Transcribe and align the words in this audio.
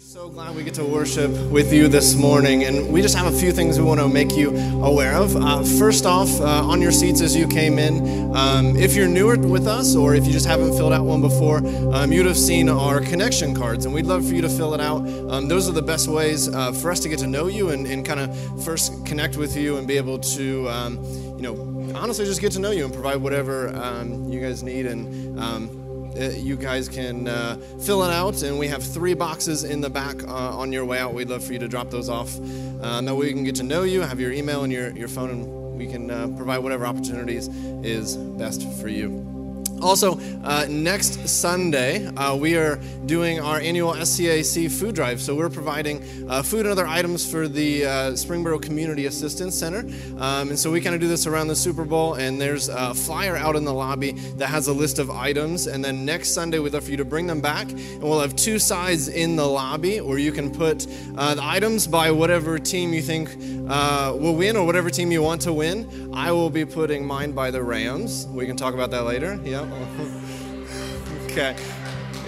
So 0.00 0.28
glad 0.28 0.54
we 0.54 0.62
get 0.62 0.74
to 0.74 0.84
worship 0.84 1.32
with 1.50 1.72
you 1.72 1.88
this 1.88 2.14
morning, 2.14 2.62
and 2.62 2.92
we 2.92 3.02
just 3.02 3.16
have 3.16 3.26
a 3.26 3.36
few 3.36 3.50
things 3.50 3.80
we 3.80 3.84
want 3.84 3.98
to 3.98 4.08
make 4.08 4.30
you 4.36 4.56
aware 4.80 5.14
of. 5.14 5.34
Uh, 5.34 5.64
first 5.64 6.06
off, 6.06 6.28
uh, 6.40 6.44
on 6.44 6.80
your 6.80 6.92
seats 6.92 7.20
as 7.20 7.34
you 7.34 7.48
came 7.48 7.80
in, 7.80 8.32
um, 8.34 8.76
if 8.76 8.94
you're 8.94 9.08
newer 9.08 9.36
with 9.36 9.66
us 9.66 9.96
or 9.96 10.14
if 10.14 10.24
you 10.24 10.30
just 10.30 10.46
haven't 10.46 10.76
filled 10.76 10.92
out 10.92 11.04
one 11.04 11.20
before, 11.20 11.58
um, 11.92 12.12
you'd 12.12 12.26
have 12.26 12.38
seen 12.38 12.68
our 12.68 13.00
connection 13.00 13.56
cards, 13.56 13.86
and 13.86 13.92
we'd 13.92 14.06
love 14.06 14.24
for 14.24 14.34
you 14.34 14.40
to 14.40 14.48
fill 14.48 14.72
it 14.72 14.80
out. 14.80 15.00
Um, 15.30 15.48
those 15.48 15.68
are 15.68 15.72
the 15.72 15.82
best 15.82 16.06
ways 16.06 16.48
uh, 16.48 16.70
for 16.70 16.92
us 16.92 17.00
to 17.00 17.08
get 17.08 17.18
to 17.18 17.26
know 17.26 17.48
you 17.48 17.70
and, 17.70 17.84
and 17.84 18.06
kind 18.06 18.20
of 18.20 18.64
first 18.64 19.04
connect 19.04 19.36
with 19.36 19.56
you 19.56 19.78
and 19.78 19.88
be 19.88 19.96
able 19.96 20.20
to, 20.20 20.68
um, 20.68 21.02
you 21.36 21.42
know, 21.42 21.92
honestly 21.96 22.24
just 22.24 22.40
get 22.40 22.52
to 22.52 22.60
know 22.60 22.70
you 22.70 22.84
and 22.84 22.94
provide 22.94 23.16
whatever 23.16 23.74
um, 23.74 24.30
you 24.30 24.40
guys 24.40 24.62
need 24.62 24.86
and 24.86 25.40
um, 25.40 25.77
you 26.18 26.56
guys 26.56 26.88
can 26.88 27.28
uh, 27.28 27.56
fill 27.80 28.02
it 28.02 28.10
out, 28.10 28.42
and 28.42 28.58
we 28.58 28.68
have 28.68 28.82
three 28.82 29.14
boxes 29.14 29.64
in 29.64 29.80
the 29.80 29.90
back 29.90 30.22
uh, 30.24 30.58
on 30.58 30.72
your 30.72 30.84
way 30.84 30.98
out. 30.98 31.14
We'd 31.14 31.28
love 31.28 31.44
for 31.44 31.52
you 31.52 31.58
to 31.60 31.68
drop 31.68 31.90
those 31.90 32.08
off. 32.08 32.36
Uh, 32.80 33.00
that 33.00 33.14
way 33.14 33.26
we 33.26 33.32
can 33.32 33.44
get 33.44 33.54
to 33.56 33.62
know 33.62 33.82
you, 33.82 34.00
have 34.00 34.20
your 34.20 34.32
email 34.32 34.64
and 34.64 34.72
your, 34.72 34.90
your 34.96 35.08
phone, 35.08 35.30
and 35.30 35.78
we 35.78 35.86
can 35.86 36.10
uh, 36.10 36.28
provide 36.36 36.58
whatever 36.58 36.86
opportunities 36.86 37.48
is 37.84 38.16
best 38.16 38.68
for 38.80 38.88
you. 38.88 39.37
Also, 39.80 40.18
uh, 40.42 40.66
next 40.68 41.28
Sunday, 41.28 42.06
uh, 42.06 42.34
we 42.34 42.56
are 42.56 42.76
doing 43.06 43.40
our 43.40 43.60
annual 43.60 43.92
SCAC 43.92 44.70
food 44.70 44.94
drive. 44.94 45.20
So, 45.20 45.34
we're 45.34 45.48
providing 45.48 46.02
uh, 46.28 46.42
food 46.42 46.60
and 46.60 46.68
other 46.68 46.86
items 46.86 47.30
for 47.30 47.46
the 47.46 47.84
uh, 47.84 47.90
Springboro 48.12 48.60
Community 48.60 49.06
Assistance 49.06 49.54
Center. 49.54 49.80
Um, 50.18 50.50
and 50.50 50.58
so, 50.58 50.70
we 50.70 50.80
kind 50.80 50.94
of 50.94 51.00
do 51.00 51.06
this 51.06 51.26
around 51.26 51.48
the 51.48 51.56
Super 51.56 51.84
Bowl, 51.84 52.14
and 52.14 52.40
there's 52.40 52.68
a 52.68 52.92
flyer 52.92 53.36
out 53.36 53.54
in 53.54 53.64
the 53.64 53.72
lobby 53.72 54.12
that 54.36 54.48
has 54.48 54.66
a 54.66 54.72
list 54.72 54.98
of 54.98 55.10
items. 55.10 55.68
And 55.68 55.84
then 55.84 56.04
next 56.04 56.30
Sunday, 56.30 56.58
we'd 56.58 56.72
love 56.72 56.84
for 56.84 56.90
you 56.90 56.96
to 56.96 57.04
bring 57.04 57.26
them 57.26 57.40
back, 57.40 57.70
and 57.70 58.02
we'll 58.02 58.20
have 58.20 58.34
two 58.34 58.58
sides 58.58 59.08
in 59.08 59.36
the 59.36 59.46
lobby 59.46 60.00
where 60.00 60.18
you 60.18 60.32
can 60.32 60.50
put 60.50 60.86
uh, 61.16 61.34
the 61.36 61.44
items 61.44 61.86
by 61.86 62.10
whatever 62.10 62.58
team 62.58 62.92
you 62.92 63.02
think 63.02 63.30
uh, 63.68 64.12
will 64.18 64.34
win 64.34 64.56
or 64.56 64.66
whatever 64.66 64.90
team 64.90 65.12
you 65.12 65.22
want 65.22 65.40
to 65.42 65.52
win. 65.52 66.07
I 66.18 66.32
will 66.32 66.50
be 66.50 66.64
putting 66.64 67.06
mine 67.06 67.30
by 67.30 67.52
the 67.52 67.62
Rams. 67.62 68.26
We 68.26 68.44
can 68.44 68.56
talk 68.56 68.74
about 68.74 68.90
that 68.90 69.04
later. 69.04 69.38
Yep. 69.44 69.68
okay. 71.30 71.56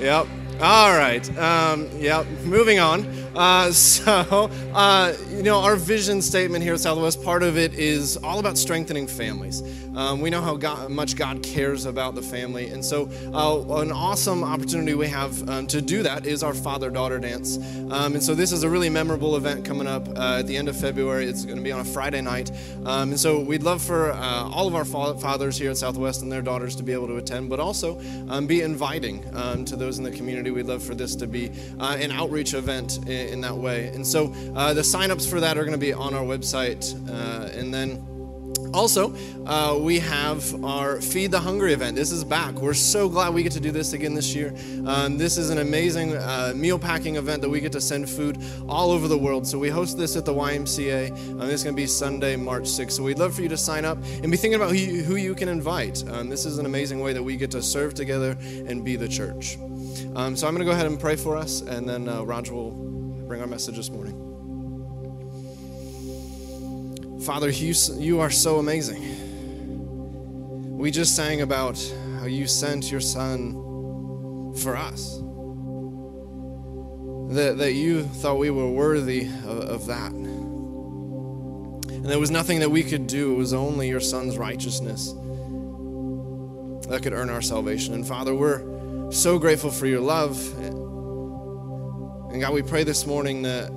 Yep. 0.00 0.28
All 0.60 0.96
right. 0.96 1.36
Um, 1.36 1.88
yep. 1.98 2.24
Moving 2.44 2.78
on. 2.78 3.02
Uh, 3.34 3.70
so, 3.72 4.50
uh, 4.74 5.12
you 5.30 5.42
know, 5.42 5.60
our 5.60 5.76
vision 5.76 6.20
statement 6.20 6.64
here 6.64 6.74
at 6.74 6.80
Southwest, 6.80 7.22
part 7.22 7.42
of 7.42 7.56
it 7.56 7.74
is 7.74 8.16
all 8.18 8.38
about 8.38 8.58
strengthening 8.58 9.06
families. 9.06 9.62
Um, 9.96 10.20
we 10.20 10.30
know 10.30 10.40
how 10.40 10.56
God, 10.56 10.90
much 10.90 11.16
God 11.16 11.42
cares 11.42 11.84
about 11.84 12.14
the 12.14 12.22
family. 12.22 12.68
And 12.68 12.84
so, 12.84 13.08
uh, 13.34 13.80
an 13.80 13.90
awesome 13.90 14.44
opportunity 14.44 14.94
we 14.94 15.08
have 15.08 15.48
um, 15.48 15.66
to 15.68 15.82
do 15.82 16.02
that 16.04 16.26
is 16.26 16.42
our 16.42 16.54
father 16.54 16.90
daughter 16.90 17.18
dance. 17.18 17.56
Um, 17.90 18.14
and 18.14 18.22
so, 18.22 18.34
this 18.34 18.52
is 18.52 18.62
a 18.62 18.70
really 18.70 18.88
memorable 18.88 19.36
event 19.36 19.64
coming 19.64 19.86
up 19.86 20.08
uh, 20.16 20.38
at 20.38 20.46
the 20.46 20.56
end 20.56 20.68
of 20.68 20.76
February. 20.76 21.26
It's 21.26 21.44
going 21.44 21.58
to 21.58 21.64
be 21.64 21.72
on 21.72 21.80
a 21.80 21.84
Friday 21.84 22.20
night. 22.20 22.50
Um, 22.84 23.10
and 23.10 23.20
so, 23.20 23.40
we'd 23.40 23.62
love 23.62 23.82
for 23.82 24.12
uh, 24.12 24.48
all 24.50 24.68
of 24.68 24.74
our 24.74 24.84
fathers 24.84 25.58
here 25.58 25.70
at 25.70 25.76
Southwest 25.76 26.22
and 26.22 26.30
their 26.30 26.42
daughters 26.42 26.76
to 26.76 26.82
be 26.82 26.92
able 26.92 27.08
to 27.08 27.16
attend, 27.16 27.50
but 27.50 27.58
also 27.58 28.00
um, 28.28 28.46
be 28.46 28.62
inviting 28.62 29.24
um, 29.34 29.64
to 29.64 29.76
those 29.76 29.98
in 29.98 30.04
the 30.04 30.10
community. 30.10 30.50
We'd 30.50 30.66
love 30.66 30.82
for 30.82 30.94
this 30.94 31.16
to 31.16 31.26
be 31.26 31.50
uh, 31.80 31.96
an 32.00 32.12
outreach 32.12 32.54
event 32.54 32.98
in, 33.08 33.19
in, 33.28 33.40
that 33.42 33.56
way. 33.56 33.88
And 33.88 34.06
so, 34.06 34.34
uh, 34.54 34.74
the 34.74 34.82
signups 34.82 35.28
for 35.28 35.40
that 35.40 35.58
are 35.58 35.64
going 35.64 35.72
to 35.72 35.78
be 35.78 35.92
on 35.92 36.14
our 36.14 36.24
website. 36.24 36.94
Uh, 37.08 37.50
and 37.58 37.72
then, 37.72 38.06
also, 38.72 39.14
uh, 39.46 39.76
we 39.80 39.98
have 39.98 40.64
our 40.64 41.00
Feed 41.00 41.32
the 41.32 41.40
Hungry 41.40 41.72
event. 41.72 41.96
This 41.96 42.12
is 42.12 42.22
back. 42.22 42.54
We're 42.54 42.72
so 42.74 43.08
glad 43.08 43.34
we 43.34 43.42
get 43.42 43.52
to 43.52 43.60
do 43.60 43.72
this 43.72 43.94
again 43.94 44.14
this 44.14 44.32
year. 44.32 44.54
Um, 44.86 45.18
this 45.18 45.38
is 45.38 45.50
an 45.50 45.58
amazing 45.58 46.16
uh, 46.16 46.52
meal 46.54 46.78
packing 46.78 47.16
event 47.16 47.42
that 47.42 47.48
we 47.48 47.60
get 47.60 47.72
to 47.72 47.80
send 47.80 48.08
food 48.08 48.38
all 48.68 48.92
over 48.92 49.08
the 49.08 49.18
world. 49.18 49.44
So 49.46 49.58
we 49.58 49.70
host 49.70 49.98
this 49.98 50.16
at 50.16 50.24
the 50.24 50.32
YMCA. 50.32 51.10
Um, 51.32 51.38
this 51.40 51.54
is 51.54 51.64
going 51.64 51.74
to 51.74 51.82
be 51.82 51.86
Sunday, 51.86 52.36
March 52.36 52.64
6th. 52.64 52.92
So 52.92 53.02
we'd 53.02 53.18
love 53.18 53.34
for 53.34 53.42
you 53.42 53.48
to 53.48 53.56
sign 53.56 53.84
up 53.84 53.98
and 54.22 54.30
be 54.30 54.36
thinking 54.36 54.54
about 54.54 54.70
who 54.70 54.76
you, 54.76 55.02
who 55.02 55.16
you 55.16 55.34
can 55.34 55.48
invite. 55.48 56.08
Um, 56.08 56.28
this 56.28 56.46
is 56.46 56.58
an 56.58 56.66
amazing 56.66 57.00
way 57.00 57.12
that 57.12 57.22
we 57.22 57.36
get 57.36 57.50
to 57.52 57.62
serve 57.62 57.94
together 57.94 58.36
and 58.40 58.84
be 58.84 58.94
the 58.94 59.08
church. 59.08 59.56
Um, 60.14 60.36
so 60.36 60.46
I'm 60.46 60.54
going 60.54 60.60
to 60.60 60.64
go 60.64 60.72
ahead 60.72 60.86
and 60.86 60.98
pray 60.98 61.16
for 61.16 61.36
us, 61.36 61.60
and 61.60 61.88
then 61.88 62.08
uh, 62.08 62.22
Roger 62.22 62.54
will 62.54 62.99
bring 63.30 63.40
our 63.40 63.46
message 63.46 63.76
this 63.76 63.90
morning. 63.90 64.16
Father, 67.24 67.48
you, 67.48 67.72
you 67.96 68.18
are 68.18 68.28
so 68.28 68.58
amazing. 68.58 69.00
We 70.76 70.90
just 70.90 71.14
sang 71.14 71.40
about 71.40 71.78
how 72.18 72.26
you 72.26 72.48
sent 72.48 72.90
your 72.90 73.00
son 73.00 73.52
for 74.56 74.74
us. 74.76 75.18
That, 77.36 77.58
that 77.58 77.74
you 77.74 78.02
thought 78.02 78.38
we 78.38 78.50
were 78.50 78.68
worthy 78.68 79.26
of, 79.26 79.60
of 79.60 79.86
that. 79.86 80.10
And 80.10 82.06
there 82.06 82.18
was 82.18 82.32
nothing 82.32 82.58
that 82.58 82.70
we 82.70 82.82
could 82.82 83.06
do, 83.06 83.34
it 83.34 83.36
was 83.36 83.54
only 83.54 83.86
your 83.86 84.00
son's 84.00 84.36
righteousness 84.38 85.12
that 86.88 87.00
could 87.04 87.12
earn 87.12 87.30
our 87.30 87.42
salvation. 87.42 87.94
And 87.94 88.04
Father, 88.04 88.34
we're 88.34 89.12
so 89.12 89.38
grateful 89.38 89.70
for 89.70 89.86
your 89.86 90.00
love. 90.00 90.36
And 92.30 92.40
God, 92.40 92.54
we 92.54 92.62
pray 92.62 92.84
this 92.84 93.06
morning 93.06 93.42
that 93.42 93.72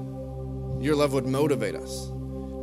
your 0.80 0.96
love 0.96 1.12
would 1.14 1.26
motivate 1.26 1.74
us 1.74 2.06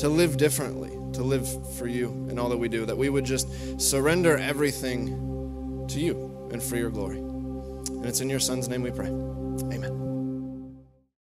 to 0.01 0.09
live 0.09 0.37
differently, 0.37 0.91
to 1.15 1.25
live 1.25 1.49
for 1.75 1.89
you 1.89 2.11
in 2.31 2.39
all 2.39 2.49
that 2.49 2.59
we 2.59 2.69
do, 2.69 2.87
that 2.87 2.97
we 2.97 3.09
would 3.09 3.25
just 3.25 3.81
surrender 3.81 4.39
everything 4.39 5.87
to 5.89 5.99
you 5.99 6.49
and 6.53 6.63
for 6.63 6.77
your 6.77 6.91
glory. 6.91 7.19
And 7.19 8.07
it's 8.07 8.21
in 8.21 8.31
your 8.31 8.39
Son's 8.39 8.69
name 8.69 8.83
we 8.83 8.93
pray. 8.93 9.09
Amen. 9.09 10.79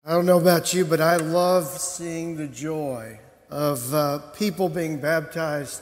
I 0.06 0.12
don't 0.12 0.28
know 0.28 0.40
about 0.40 0.76
you, 0.76 0.86
but 0.86 1.02
I 1.02 1.16
love 1.16 1.66
seeing 1.66 2.38
the 2.38 2.48
joy 2.48 3.20
of 3.50 3.92
uh, 3.92 4.20
people 4.38 4.70
being 4.70 5.02
baptized 5.02 5.82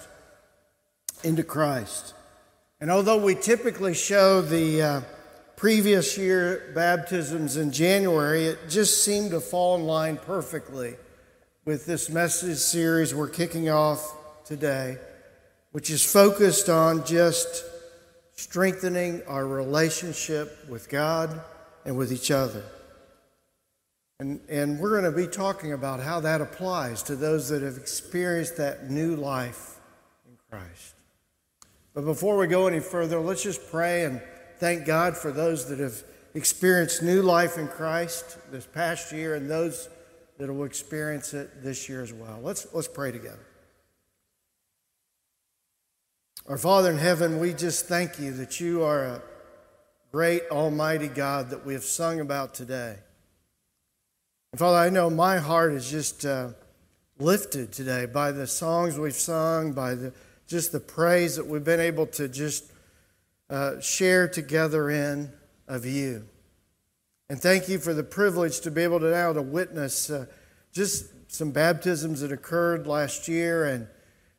into 1.26 1.44
Christ. 1.44 2.14
And 2.80 2.90
although 2.90 3.18
we 3.18 3.36
typically 3.36 3.94
show 3.94 4.42
the 4.42 4.82
uh, 4.82 5.02
previous 5.60 6.18
year 6.18 6.72
baptisms 6.74 7.58
in 7.58 7.70
January, 7.70 8.46
it 8.46 8.58
just 8.70 9.04
seemed 9.04 9.32
to 9.32 9.42
fall 9.42 9.76
in 9.76 9.84
line 9.84 10.16
perfectly 10.16 10.96
with 11.66 11.86
this 11.86 12.10
message 12.10 12.58
series 12.58 13.14
we're 13.14 13.28
kicking 13.28 13.70
off 13.70 14.16
today, 14.46 14.98
which 15.74 15.90
is 15.90 16.02
focused 16.02 16.70
on 16.70 17.06
just 17.06 17.66
strengthening 18.32 19.22
our 19.28 19.46
relationship 19.46 20.66
with 20.70 20.88
God 20.88 21.42
and 21.84 21.98
with 21.98 22.14
each 22.14 22.32
other. 22.32 22.64
And, 24.22 24.40
and 24.48 24.80
we're 24.80 25.02
going 25.02 25.12
to 25.12 25.18
be 25.18 25.28
talking 25.28 25.74
about 25.74 26.00
how 26.00 26.22
that 26.22 26.40
applies 26.40 27.04
to 27.04 27.18
those 27.18 27.50
that 27.50 27.64
have 27.64 27.76
experienced 27.76 28.56
that 28.56 28.90
new 28.90 29.18
life 29.18 29.76
in 30.26 30.38
Christ. 30.50 30.96
But 31.94 32.06
before 32.06 32.38
we 32.38 32.48
go 32.48 32.66
any 32.68 32.80
further, 32.80 33.20
let's 33.20 33.44
just 33.44 33.70
pray 33.70 34.06
and 34.06 34.22
thank 34.60 34.86
God 34.86 35.16
for 35.16 35.32
those 35.32 35.68
that 35.70 35.80
have 35.80 36.04
experienced 36.34 37.02
new 37.02 37.22
life 37.22 37.58
in 37.58 37.68
Christ 37.68 38.38
this 38.52 38.66
past 38.66 39.12
year 39.12 39.36
and 39.36 39.50
those 39.50 39.90
that 40.38 40.52
will 40.52 40.66
experience 40.66 41.34
it 41.34 41.64
this 41.64 41.90
year 41.90 42.02
as 42.02 42.14
well. 42.14 42.40
Let's, 42.42 42.68
let's 42.74 42.88
pray 42.88 43.12
together. 43.12 43.46
Our 46.48 46.58
Father 46.58 46.92
in 46.92 46.98
heaven, 46.98 47.40
we 47.40 47.54
just 47.54 47.86
thank 47.86 48.20
you 48.20 48.32
that 48.34 48.60
you 48.60 48.84
are 48.84 49.04
a 49.04 49.22
great, 50.12 50.44
almighty 50.50 51.08
God 51.08 51.52
that 51.52 51.66
we 51.66 51.74
have 51.74 51.84
sung 51.84 52.20
about 52.20 52.54
today. 52.54 52.96
And 54.52 54.60
Father, 54.60 54.78
I 54.78 54.90
know 54.90 55.10
my 55.10 55.38
heart 55.38 55.74
is 55.74 55.90
just 55.90 56.26
uh, 56.26 56.50
lifted 57.20 57.72
today 57.72 58.08
by 58.08 58.32
the 58.32 58.48
songs 58.48 58.98
we've 58.98 59.14
sung, 59.14 59.74
by 59.74 59.94
the, 59.94 60.14
just 60.48 60.72
the 60.72 60.80
praise 60.80 61.36
that 61.36 61.46
we've 61.46 61.64
been 61.64 61.80
able 61.80 62.08
to 62.08 62.28
just 62.28 62.72
uh, 63.50 63.80
share 63.80 64.28
together 64.28 64.90
in 64.90 65.32
of 65.68 65.86
you. 65.86 66.28
And 67.30 67.40
thank 67.40 67.70
you 67.70 67.78
for 67.78 67.94
the 67.94 68.04
privilege 68.04 68.60
to 68.62 68.72
be 68.72 68.82
able 68.82 69.00
to 69.00 69.12
now 69.12 69.34
to 69.34 69.42
witness 69.42 70.10
uh, 70.10 70.26
just 70.74 71.32
some 71.32 71.52
baptisms 71.52 72.22
that 72.22 72.32
occurred 72.32 72.88
last 72.88 73.28
year, 73.28 73.66
and 73.66 73.88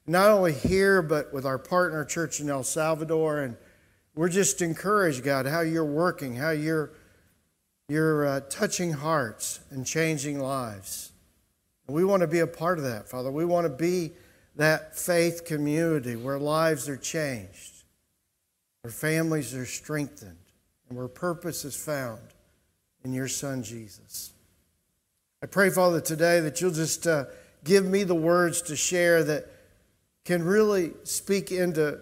not 0.06 0.30
only 0.30 0.52
here 0.52 1.02
but 1.02 1.32
with 1.32 1.46
our 1.46 1.58
partner 1.58 2.04
church 2.04 2.40
in 2.40 2.50
El 2.50 2.64
Salvador. 2.64 3.40
And 3.40 3.56
we're 4.14 4.28
just 4.28 4.60
encouraged, 4.60 5.22
God, 5.22 5.46
how 5.46 5.60
you're 5.60 5.84
working, 5.84 6.34
how 6.34 6.50
you're 6.50 6.90
you're 7.88 8.24
uh, 8.24 8.40
touching 8.48 8.92
hearts 8.92 9.60
and 9.70 9.84
changing 9.84 10.38
lives. 10.38 11.10
We 11.88 12.04
want 12.04 12.20
to 12.20 12.28
be 12.28 12.38
a 12.38 12.46
part 12.46 12.78
of 12.78 12.84
that, 12.84 13.08
Father. 13.08 13.32
We 13.32 13.44
want 13.44 13.64
to 13.64 13.68
be 13.68 14.12
that 14.54 14.96
faith 14.96 15.44
community 15.44 16.14
where 16.14 16.38
lives 16.38 16.88
are 16.88 16.96
changed, 16.96 17.79
where 18.82 18.90
families 18.90 19.54
are 19.54 19.66
strengthened, 19.66 20.38
and 20.88 20.96
where 20.96 21.08
purpose 21.08 21.64
is 21.64 21.76
found 21.76 22.20
in 23.04 23.12
your 23.12 23.28
Son, 23.28 23.62
Jesus. 23.62 24.32
I 25.42 25.46
pray, 25.46 25.70
Father, 25.70 26.00
today 26.00 26.40
that 26.40 26.60
you'll 26.60 26.70
just 26.70 27.06
uh, 27.06 27.24
give 27.64 27.84
me 27.84 28.04
the 28.04 28.14
words 28.14 28.62
to 28.62 28.76
share 28.76 29.22
that 29.24 29.46
can 30.24 30.42
really 30.44 30.92
speak 31.04 31.52
into 31.52 32.00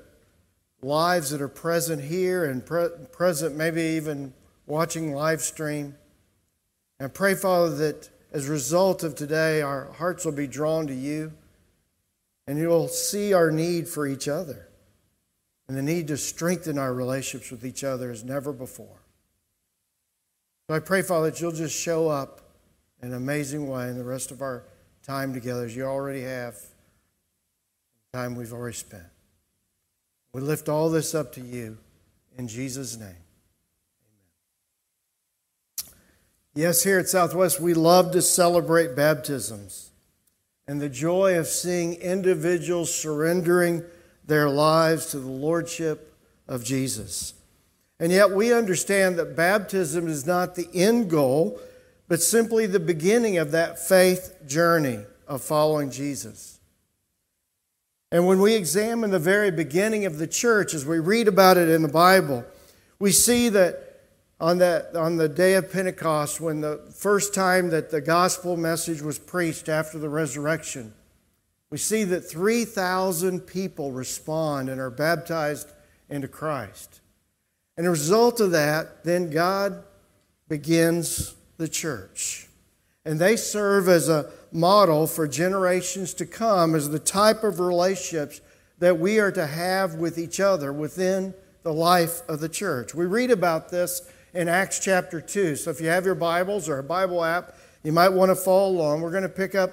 lives 0.83 1.31
that 1.31 1.41
are 1.41 1.49
present 1.49 2.03
here 2.03 2.45
and 2.45 2.65
pre- 2.65 2.89
present, 3.13 3.57
maybe 3.57 3.83
even 3.83 4.33
watching 4.67 5.13
live 5.13 5.41
stream. 5.41 5.95
And 6.99 7.07
I 7.07 7.09
pray, 7.09 7.35
Father, 7.35 7.75
that 7.77 8.09
as 8.33 8.49
a 8.49 8.53
result 8.53 9.03
of 9.03 9.15
today, 9.15 9.63
our 9.63 9.87
hearts 9.93 10.25
will 10.25 10.33
be 10.33 10.47
drawn 10.47 10.87
to 10.87 10.95
you 10.95 11.33
and 12.47 12.59
you 12.59 12.69
will 12.69 12.89
see 12.89 13.33
our 13.33 13.51
need 13.51 13.89
for 13.89 14.07
each 14.07 14.29
other 14.29 14.68
and 15.69 15.77
the 15.77 15.83
need 15.83 16.09
to 16.09 16.17
strengthen 16.17 16.79
our 16.79 16.95
relationships 16.95 17.51
with 17.51 17.65
each 17.65 17.85
other 17.85 18.11
as 18.11 18.25
never 18.25 18.53
before. 18.53 19.03
So 20.67 20.75
I 20.75 20.81
pray, 20.81 21.03
Father, 21.03 21.31
that 21.31 21.41
you'll 21.41 21.53
just 21.53 21.79
show 21.79 22.09
up 22.09 22.41
in 23.03 23.09
an 23.09 23.15
amazing 23.15 23.69
way 23.69 23.89
in 23.89 23.97
the 23.97 24.05
rest 24.05 24.31
of 24.31 24.43
our 24.43 24.65
time 25.03 25.33
together 25.33 25.65
as 25.65 25.77
you 25.77 25.85
already 25.85 26.23
have, 26.23 26.57
the 28.13 28.19
time 28.19 28.35
we've 28.35 28.53
already 28.53 28.77
spent. 28.77 29.05
We 30.33 30.41
lift 30.41 30.69
all 30.69 30.91
this 30.91 31.15
up 31.15 31.33
to 31.35 31.41
you 31.41 31.79
in 32.37 32.49
Jesus' 32.49 32.97
name. 32.97 33.09
Amen. 33.09 33.17
Yes, 36.55 36.83
here 36.83 36.99
at 36.99 37.09
Southwest, 37.09 37.61
we 37.61 37.75
love 37.75 38.13
to 38.13 38.23
celebrate 38.23 38.95
baptisms 38.95 39.91
and 40.67 40.81
the 40.81 40.91
joy 40.91 41.39
of 41.39 41.47
seeing 41.47 41.95
individuals 41.95 42.95
surrendering 42.95 43.83
their 44.29 44.49
lives 44.49 45.07
to 45.07 45.19
the 45.19 45.27
Lordship 45.27 46.15
of 46.47 46.63
Jesus. 46.63 47.35
And 47.99 48.13
yet, 48.13 48.31
we 48.31 48.53
understand 48.53 49.19
that 49.19 49.35
baptism 49.35 50.07
is 50.07 50.25
not 50.25 50.55
the 50.55 50.69
end 50.73 51.11
goal, 51.11 51.59
but 52.07 52.23
simply 52.23 52.67
the 52.67 52.79
beginning 52.79 53.39
of 53.39 53.51
that 53.51 53.79
faith 53.79 54.37
journey 54.47 55.01
of 55.27 55.43
following 55.43 55.91
Jesus. 55.91 56.61
And 58.13 58.27
when 58.27 58.41
we 58.41 58.55
examine 58.55 59.11
the 59.11 59.19
very 59.19 59.51
beginning 59.51 60.07
of 60.07 60.19
the 60.19 60.27
church, 60.27 60.73
as 60.73 60.87
we 60.87 60.99
read 60.99 61.27
about 61.27 61.57
it 61.57 61.69
in 61.69 61.83
the 61.83 61.89
Bible, 61.89 62.45
we 62.99 63.11
see 63.13 63.49
that 63.51 63.85
on, 64.41 64.59
that, 64.59 64.95
on 64.95 65.17
the 65.17 65.29
day 65.29 65.55
of 65.55 65.73
Pentecost, 65.73 66.41
when 66.41 66.61
the 66.61 66.79
first 66.95 67.35
time 67.35 67.71
that 67.71 67.91
the 67.91 68.01
gospel 68.01 68.57
message 68.57 69.03
was 69.03 69.19
preached 69.19 69.69
after 69.69 69.99
the 69.99 70.09
resurrection, 70.09 70.95
we 71.71 71.79
see 71.79 72.05
that 72.05 72.23
3,000 72.23 73.41
people 73.41 73.93
respond 73.93 74.69
and 74.69 74.81
are 74.81 74.91
baptized 74.91 75.71
into 76.09 76.29
Christ. 76.29 77.01
And 77.77 77.87
a 77.87 77.91
result 77.91 78.41
of 78.41 78.51
that, 78.53 79.05
then 79.05 79.31
God 79.31 79.85
begins 80.49 81.35
the 81.59 81.69
church. 81.69 82.49
And 83.05 83.19
they 83.19 83.37
serve 83.37 83.89
as 83.89 84.09
a 84.09 84.31
model 84.51 85.07
for 85.07 85.29
generations 85.29 86.15
to 86.15 86.27
come 86.27 86.75
as 86.75 86.91
the 86.91 86.99
type 86.99 87.45
of 87.45 87.61
relationships 87.61 88.41
that 88.79 88.99
we 88.99 89.19
are 89.19 89.33
to 89.33 89.47
have 89.47 89.95
with 89.95 90.19
each 90.19 90.41
other 90.41 90.73
within 90.73 91.35
the 91.63 91.73
life 91.73 92.23
of 92.29 92.41
the 92.41 92.49
church. 92.49 92.95
We 92.95 93.07
read 93.07 93.31
about 93.31 93.69
this 93.71 94.11
in 94.33 94.49
Acts 94.49 94.79
chapter 94.79 95.21
2. 95.21 95.57
So 95.57 95.71
if 95.71 95.81
you 95.81 95.89
have 95.89 96.05
your 96.05 96.15
Bibles 96.15 96.69
or 96.69 96.79
a 96.79 96.83
Bible 96.85 97.25
app, 97.25 97.57
you 97.83 97.93
might 97.93 98.11
want 98.11 98.31
to 98.31 98.37
follow 98.37 98.71
along. 98.71 99.01
We're 99.01 99.11
going 99.11 99.23
to 99.23 99.29
pick 99.29 99.55
up 99.55 99.73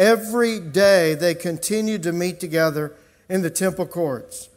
Every 0.00 0.60
day 0.60 1.14
they 1.14 1.34
continued 1.34 2.04
to 2.04 2.12
meet 2.12 2.40
together 2.40 2.96
in 3.28 3.42
the 3.42 3.50
temple 3.50 3.84
courts. 3.84 4.48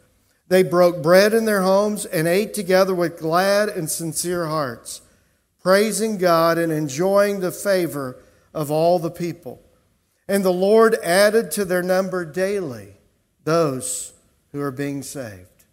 They 0.48 0.62
broke 0.62 1.02
bread 1.02 1.34
in 1.34 1.44
their 1.44 1.60
homes 1.60 2.06
and 2.06 2.26
ate 2.26 2.54
together 2.54 2.94
with 2.94 3.18
glad 3.18 3.68
and 3.68 3.90
sincere 3.90 4.46
hearts, 4.46 5.02
praising 5.62 6.16
God 6.16 6.56
and 6.56 6.72
enjoying 6.72 7.40
the 7.40 7.52
favor 7.52 8.16
of 8.54 8.70
all 8.70 8.98
the 8.98 9.10
people. 9.10 9.60
And 10.26 10.42
the 10.42 10.50
Lord 10.50 10.94
added 11.02 11.50
to 11.52 11.66
their 11.66 11.82
number 11.82 12.24
daily 12.24 12.94
those 13.44 14.14
who 14.52 14.62
are 14.62 14.70
being 14.70 15.02
saved. 15.02 15.66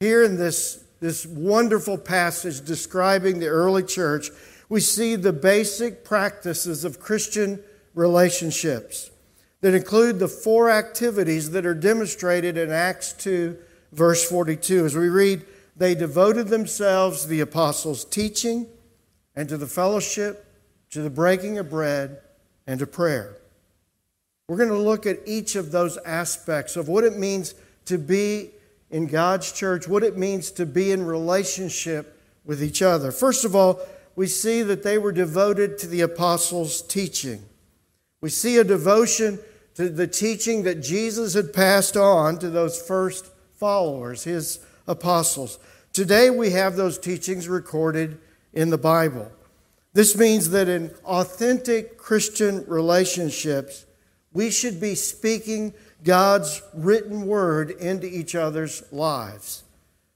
Here 0.00 0.24
in 0.24 0.36
this 0.36 0.82
this 0.98 1.26
wonderful 1.26 1.98
passage 1.98 2.64
describing 2.64 3.38
the 3.38 3.46
early 3.46 3.84
church, 3.84 4.30
we 4.68 4.80
see 4.80 5.14
the 5.14 5.32
basic 5.32 6.04
practices 6.04 6.84
of 6.84 6.98
Christian 6.98 7.62
relationships 7.94 9.10
that 9.60 9.74
include 9.74 10.18
the 10.18 10.28
four 10.28 10.70
activities 10.70 11.50
that 11.50 11.64
are 11.64 11.74
demonstrated 11.74 12.56
in 12.56 12.70
Acts 12.70 13.12
2, 13.12 13.56
verse 13.92 14.28
42. 14.28 14.84
As 14.84 14.96
we 14.96 15.08
read, 15.08 15.44
they 15.76 15.94
devoted 15.94 16.48
themselves 16.48 17.22
to 17.22 17.28
the 17.28 17.40
apostles' 17.40 18.04
teaching 18.04 18.66
and 19.34 19.48
to 19.48 19.56
the 19.56 19.66
fellowship, 19.66 20.46
to 20.90 21.00
the 21.00 21.10
breaking 21.10 21.58
of 21.58 21.70
bread, 21.70 22.18
and 22.66 22.80
to 22.80 22.86
prayer. 22.86 23.36
We're 24.48 24.56
going 24.56 24.68
to 24.68 24.76
look 24.76 25.06
at 25.06 25.20
each 25.24 25.56
of 25.56 25.70
those 25.70 25.96
aspects 25.98 26.76
of 26.76 26.88
what 26.88 27.04
it 27.04 27.16
means 27.16 27.54
to 27.86 27.98
be 27.98 28.50
in 28.90 29.06
God's 29.06 29.52
church, 29.52 29.88
what 29.88 30.02
it 30.02 30.18
means 30.18 30.50
to 30.52 30.66
be 30.66 30.92
in 30.92 31.06
relationship 31.06 32.20
with 32.44 32.62
each 32.62 32.82
other. 32.82 33.10
First 33.12 33.44
of 33.44 33.56
all, 33.56 33.80
we 34.14 34.26
see 34.26 34.62
that 34.62 34.82
they 34.82 34.98
were 34.98 35.12
devoted 35.12 35.78
to 35.78 35.86
the 35.86 36.02
apostles' 36.02 36.82
teaching. 36.82 37.42
We 38.22 38.30
see 38.30 38.56
a 38.56 38.64
devotion 38.64 39.40
to 39.74 39.88
the 39.88 40.06
teaching 40.06 40.62
that 40.62 40.80
Jesus 40.80 41.34
had 41.34 41.52
passed 41.52 41.96
on 41.96 42.38
to 42.38 42.48
those 42.48 42.80
first 42.80 43.26
followers, 43.56 44.22
his 44.24 44.60
apostles. 44.86 45.58
Today 45.92 46.30
we 46.30 46.50
have 46.50 46.76
those 46.76 46.98
teachings 46.98 47.48
recorded 47.48 48.18
in 48.52 48.70
the 48.70 48.78
Bible. 48.78 49.30
This 49.92 50.16
means 50.16 50.50
that 50.50 50.68
in 50.68 50.90
authentic 51.04 51.98
Christian 51.98 52.64
relationships, 52.66 53.86
we 54.32 54.50
should 54.50 54.80
be 54.80 54.94
speaking 54.94 55.74
God's 56.04 56.62
written 56.74 57.26
word 57.26 57.72
into 57.72 58.06
each 58.06 58.36
other's 58.36 58.84
lives. 58.92 59.64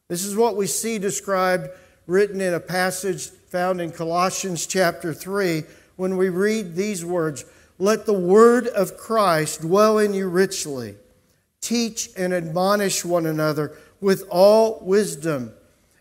This 0.09 0.25
is 0.25 0.37
what 0.37 0.57
we 0.57 0.69
see 0.69 0.99
described 1.01 1.71
written 2.07 2.41
in 2.41 2.55
a 2.55 2.61
passage 2.61 3.31
found 3.49 3.81
in 3.81 3.91
Colossians 3.91 4.65
chapter 4.67 5.13
3 5.13 5.65
when 5.97 6.17
we 6.17 6.29
read 6.29 6.77
these 6.77 7.05
words 7.05 7.45
Let 7.79 8.07
the 8.07 8.13
word 8.13 8.67
of 8.69 8.97
Christ 8.97 9.63
dwell 9.63 9.99
in 9.99 10.15
you 10.15 10.29
richly. 10.29 10.97
Teach 11.61 12.11
and 12.17 12.33
admonish 12.33 13.05
one 13.05 13.27
another 13.27 13.77
with 14.01 14.25
all 14.31 14.81
wisdom 14.83 15.53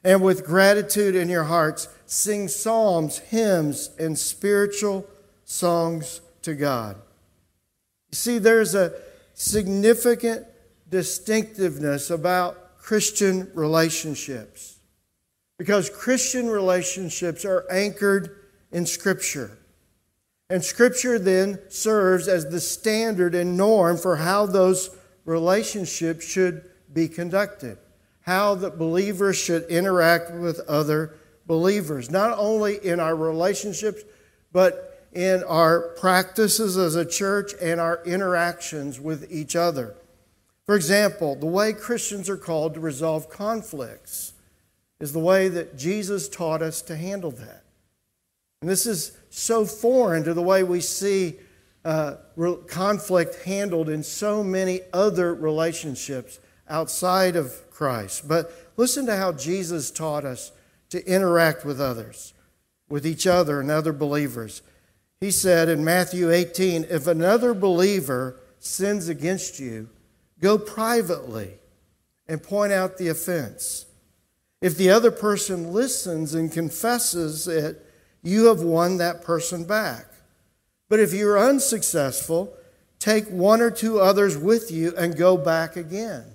and 0.03 0.21
with 0.21 0.45
gratitude 0.45 1.15
in 1.15 1.27
your 1.29 1.45
hearts. 1.45 1.87
Sing 2.05 2.47
psalms, 2.47 3.19
hymns, 3.19 3.89
and 3.99 4.17
spiritual 4.17 5.07
songs 5.43 6.21
to 6.43 6.53
God. 6.53 6.95
You 8.11 8.15
see, 8.15 8.37
there's 8.37 8.75
a 8.75 8.93
significant 9.33 10.45
distinctiveness 10.89 12.09
about 12.09 12.77
Christian 12.77 13.51
relationships 13.55 14.77
because 15.57 15.89
Christian 15.89 16.47
relationships 16.47 17.43
are 17.43 17.65
anchored 17.71 18.37
in 18.71 18.85
Scripture. 18.85 19.57
And 20.49 20.63
Scripture 20.63 21.17
then 21.17 21.59
serves 21.69 22.27
as 22.27 22.49
the 22.49 22.61
standard 22.61 23.33
and 23.33 23.57
norm 23.57 23.97
for 23.97 24.17
how 24.17 24.45
those 24.45 24.95
relationships 25.25 26.25
should 26.25 26.63
be 26.93 27.07
conducted, 27.07 27.77
how 28.21 28.55
the 28.55 28.69
believers 28.69 29.37
should 29.37 29.63
interact 29.63 30.31
with 30.31 30.59
other 30.67 31.15
believers, 31.47 32.11
not 32.11 32.37
only 32.37 32.77
in 32.85 32.99
our 32.99 33.15
relationships, 33.15 34.03
but 34.51 35.07
in 35.13 35.43
our 35.45 35.79
practices 35.99 36.77
as 36.77 36.95
a 36.95 37.05
church 37.05 37.53
and 37.61 37.79
our 37.79 38.03
interactions 38.05 38.99
with 38.99 39.31
each 39.31 39.55
other. 39.55 39.95
For 40.65 40.75
example, 40.75 41.35
the 41.35 41.45
way 41.45 41.73
Christians 41.73 42.29
are 42.29 42.37
called 42.37 42.73
to 42.73 42.79
resolve 42.79 43.29
conflicts 43.29 44.33
is 44.99 45.13
the 45.13 45.19
way 45.19 45.47
that 45.47 45.77
Jesus 45.77 46.27
taught 46.27 46.61
us 46.61 46.81
to 46.83 46.95
handle 46.95 47.31
that. 47.31 47.63
And 48.61 48.69
this 48.69 48.85
is 48.85 49.17
so 49.37 49.65
foreign 49.65 50.23
to 50.23 50.33
the 50.33 50.41
way 50.41 50.63
we 50.63 50.79
see 50.79 51.35
uh, 51.83 52.15
conflict 52.67 53.43
handled 53.43 53.89
in 53.89 54.01
so 54.01 54.41
many 54.41 54.79
other 54.93 55.35
relationships 55.35 56.39
outside 56.69 57.35
of 57.35 57.69
Christ. 57.69 58.29
But 58.29 58.49
listen 58.77 59.05
to 59.07 59.17
how 59.17 59.33
Jesus 59.33 59.91
taught 59.91 60.23
us 60.23 60.53
to 60.89 61.05
interact 61.05 61.65
with 61.65 61.81
others, 61.81 62.33
with 62.87 63.05
each 63.05 63.27
other 63.27 63.59
and 63.59 63.69
other 63.69 63.91
believers. 63.91 64.61
He 65.19 65.31
said 65.31 65.67
in 65.67 65.83
Matthew 65.83 66.31
18, 66.31 66.85
If 66.89 67.05
another 67.05 67.53
believer 67.53 68.39
sins 68.59 69.09
against 69.09 69.59
you, 69.59 69.89
go 70.39 70.57
privately 70.57 71.55
and 72.25 72.41
point 72.41 72.71
out 72.71 72.97
the 72.97 73.09
offense. 73.09 73.85
If 74.61 74.77
the 74.77 74.91
other 74.91 75.11
person 75.11 75.73
listens 75.73 76.33
and 76.33 76.49
confesses 76.49 77.49
it, 77.49 77.85
you 78.25 78.47
have 78.47 78.61
won 78.61 78.97
that 78.97 79.23
person 79.23 79.63
back. 79.63 80.07
But 80.89 80.99
if 80.99 81.13
you're 81.13 81.39
unsuccessful, 81.39 82.53
take 82.99 83.27
one 83.29 83.61
or 83.61 83.71
two 83.71 83.99
others 83.99 84.35
with 84.37 84.71
you 84.71 84.93
and 84.97 85.15
go 85.15 85.37
back 85.37 85.75
again, 85.75 86.25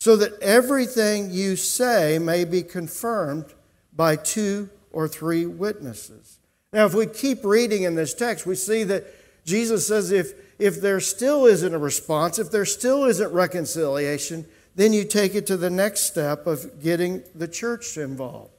so 0.00 0.16
that 0.16 0.40
everything 0.40 1.30
you 1.30 1.56
say 1.56 2.18
may 2.18 2.44
be 2.44 2.62
confirmed 2.62 3.46
by 3.92 4.16
two 4.16 4.70
or 4.92 5.08
three 5.08 5.44
witnesses. 5.44 6.38
Now, 6.72 6.86
if 6.86 6.94
we 6.94 7.06
keep 7.06 7.44
reading 7.44 7.82
in 7.82 7.94
this 7.94 8.14
text, 8.14 8.46
we 8.46 8.54
see 8.54 8.84
that 8.84 9.04
Jesus 9.44 9.86
says 9.86 10.12
if, 10.12 10.32
if 10.58 10.80
there 10.80 11.00
still 11.00 11.46
isn't 11.46 11.74
a 11.74 11.78
response, 11.78 12.38
if 12.38 12.50
there 12.50 12.64
still 12.64 13.04
isn't 13.04 13.32
reconciliation, 13.32 14.46
then 14.74 14.92
you 14.92 15.04
take 15.04 15.34
it 15.34 15.46
to 15.46 15.56
the 15.56 15.70
next 15.70 16.00
step 16.00 16.46
of 16.46 16.82
getting 16.82 17.22
the 17.34 17.48
church 17.48 17.96
involved. 17.96 18.57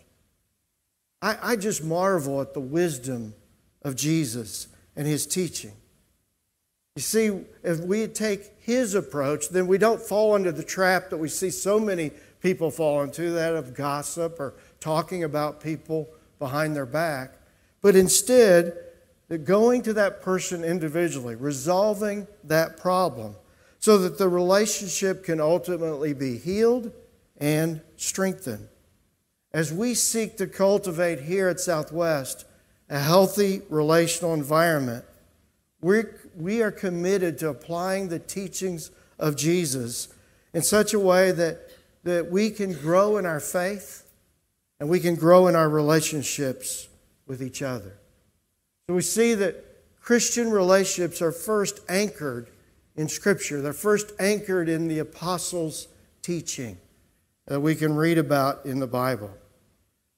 I, 1.22 1.38
I 1.42 1.56
just 1.56 1.84
marvel 1.84 2.42
at 2.42 2.54
the 2.54 2.60
wisdom 2.60 3.34
of 3.82 3.96
Jesus 3.96 4.68
and 4.96 5.08
his 5.08 5.26
teaching. 5.26 5.74
You 6.96 7.02
see, 7.02 7.42
if 7.64 7.80
we 7.80 8.08
take 8.08 8.52
his 8.60 8.94
approach, 8.94 9.50
then 9.50 9.68
we 9.68 9.78
don't 9.78 10.02
fall 10.02 10.36
into 10.36 10.52
the 10.52 10.64
trap 10.64 11.10
that 11.10 11.18
we 11.18 11.30
see 11.30 11.50
so 11.50 11.80
many 11.80 12.12
people 12.42 12.72
fall 12.72 13.04
into 13.04 13.32
that 13.32 13.56
of 13.56 13.74
gossip 13.74 14.40
or 14.40 14.56
talking 14.80 15.24
about 15.24 15.62
people 15.62 16.10
behind 16.40 16.76
their 16.76 16.86
back, 16.86 17.34
but 17.82 17.96
instead, 17.96 18.78
going 19.44 19.82
to 19.84 19.94
that 19.94 20.22
person 20.22 20.64
individually, 20.64 21.36
resolving 21.36 22.28
that 22.46 22.78
problem 22.78 23.36
so 23.80 23.98
that 23.98 24.18
the 24.18 24.28
relationship 24.28 25.24
can 25.24 25.40
ultimately 25.40 26.14
be 26.14 26.38
healed 26.38 26.92
and 27.38 27.82
strengthened. 27.96 28.68
As 29.52 29.74
we 29.74 29.96
seek 29.96 30.38
to 30.38 30.48
cultivate 30.48 31.22
here 31.22 31.50
at 31.50 31.60
Southwest 31.60 32.46
a 32.88 33.00
healthy 33.00 33.62
relational 33.70 34.34
environment, 34.34 35.06
we're, 35.82 36.20
we 36.36 36.62
are 36.62 36.72
committed 36.72 37.40
to 37.40 37.50
applying 37.50 38.10
the 38.10 38.20
teachings 38.20 38.92
of 39.18 39.36
Jesus 39.36 40.10
in 40.54 40.62
such 40.62 40.94
a 40.94 41.00
way 41.00 41.32
that, 41.32 41.70
that 42.04 42.30
we 42.30 42.52
can 42.52 42.74
grow 42.74 43.18
in 43.18 43.26
our 43.26 43.40
faith 43.40 44.08
and 44.80 44.88
we 44.88 45.00
can 45.00 45.16
grow 45.16 45.48
in 45.48 45.56
our 45.56 45.70
relationships 45.70 46.88
with 47.26 47.42
each 47.42 47.62
other. 47.62 47.98
So 48.88 48.96
we 48.96 49.02
see 49.02 49.34
that 49.36 49.66
Christian 50.00 50.52
relationships 50.52 51.22
are 51.22 51.32
first 51.32 51.80
anchored 51.90 52.50
in 52.96 53.08
Scripture, 53.08 53.62
they're 53.62 53.74
first 53.74 54.12
anchored 54.20 54.68
in 54.68 54.88
the 54.88 55.00
apostles' 55.00 55.88
teaching 56.22 56.78
that 57.50 57.60
we 57.60 57.76
can 57.76 57.96
read 57.96 58.18
about 58.18 58.66
in 58.66 58.80
the 58.80 58.88
Bible. 58.88 59.32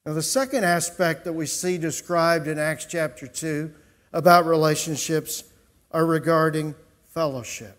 Now, 0.04 0.14
the 0.14 0.22
second 0.22 0.64
aspect 0.64 1.24
that 1.24 1.32
we 1.32 1.46
see 1.46 1.78
described 1.78 2.48
in 2.48 2.58
Acts 2.58 2.86
chapter 2.86 3.28
2 3.28 3.72
about 4.12 4.46
relationships 4.46 5.44
are 5.92 6.04
regarding 6.04 6.74
fellowship. 7.10 7.78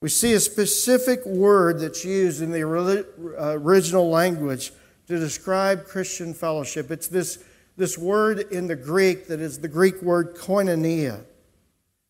We 0.00 0.08
see 0.08 0.32
a 0.32 0.40
specific 0.40 1.24
word 1.26 1.80
that's 1.80 2.04
used 2.04 2.40
in 2.40 2.50
the 2.50 2.62
uh, 2.62 3.58
original 3.58 4.08
language 4.08 4.72
to 5.06 5.18
describe 5.18 5.84
Christian 5.84 6.32
fellowship. 6.32 6.90
It's 6.90 7.08
this, 7.08 7.44
this 7.76 7.98
word 7.98 8.50
in 8.50 8.66
the 8.66 8.76
Greek 8.76 9.26
that 9.28 9.38
is 9.38 9.58
the 9.58 9.68
Greek 9.68 10.00
word 10.00 10.34
koinonia. 10.34 11.24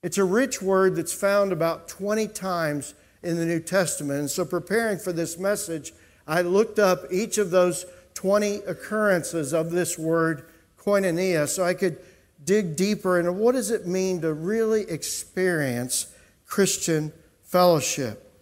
It's 0.05 0.19
a 0.19 0.25
rich 0.25 0.63
word 0.63 0.95
that's 0.95 1.13
found 1.13 1.51
about 1.51 1.89
20 1.89 2.29
times 2.29 2.95
in 3.23 3.37
the 3.37 3.47
New 3.47 3.61
Testament. 3.61 4.21
And 4.21 4.31
so, 4.31 4.45
preparing 4.45 4.99
for 4.99 5.13
this 5.13 5.39
message, 5.39 5.93
I 6.27 6.43
looked 6.43 6.79
up 6.79 7.05
each 7.11 7.37
of 7.39 7.51
those 7.51 7.85
20 8.23 8.59
occurrences 8.69 9.53
of 9.53 9.73
this 9.73 9.99
word 9.99 10.45
koinonia 10.79 11.49
so 11.49 11.65
I 11.65 11.75
could 11.75 11.99
dig 12.45 12.77
deeper 12.77 13.19
into 13.19 13.33
what 13.33 13.57
does 13.57 13.73
it 13.73 13.85
mean 13.85 14.21
to 14.21 14.33
really 14.33 14.83
experience 14.83 16.07
Christian 16.47 17.13
fellowship. 17.43 18.33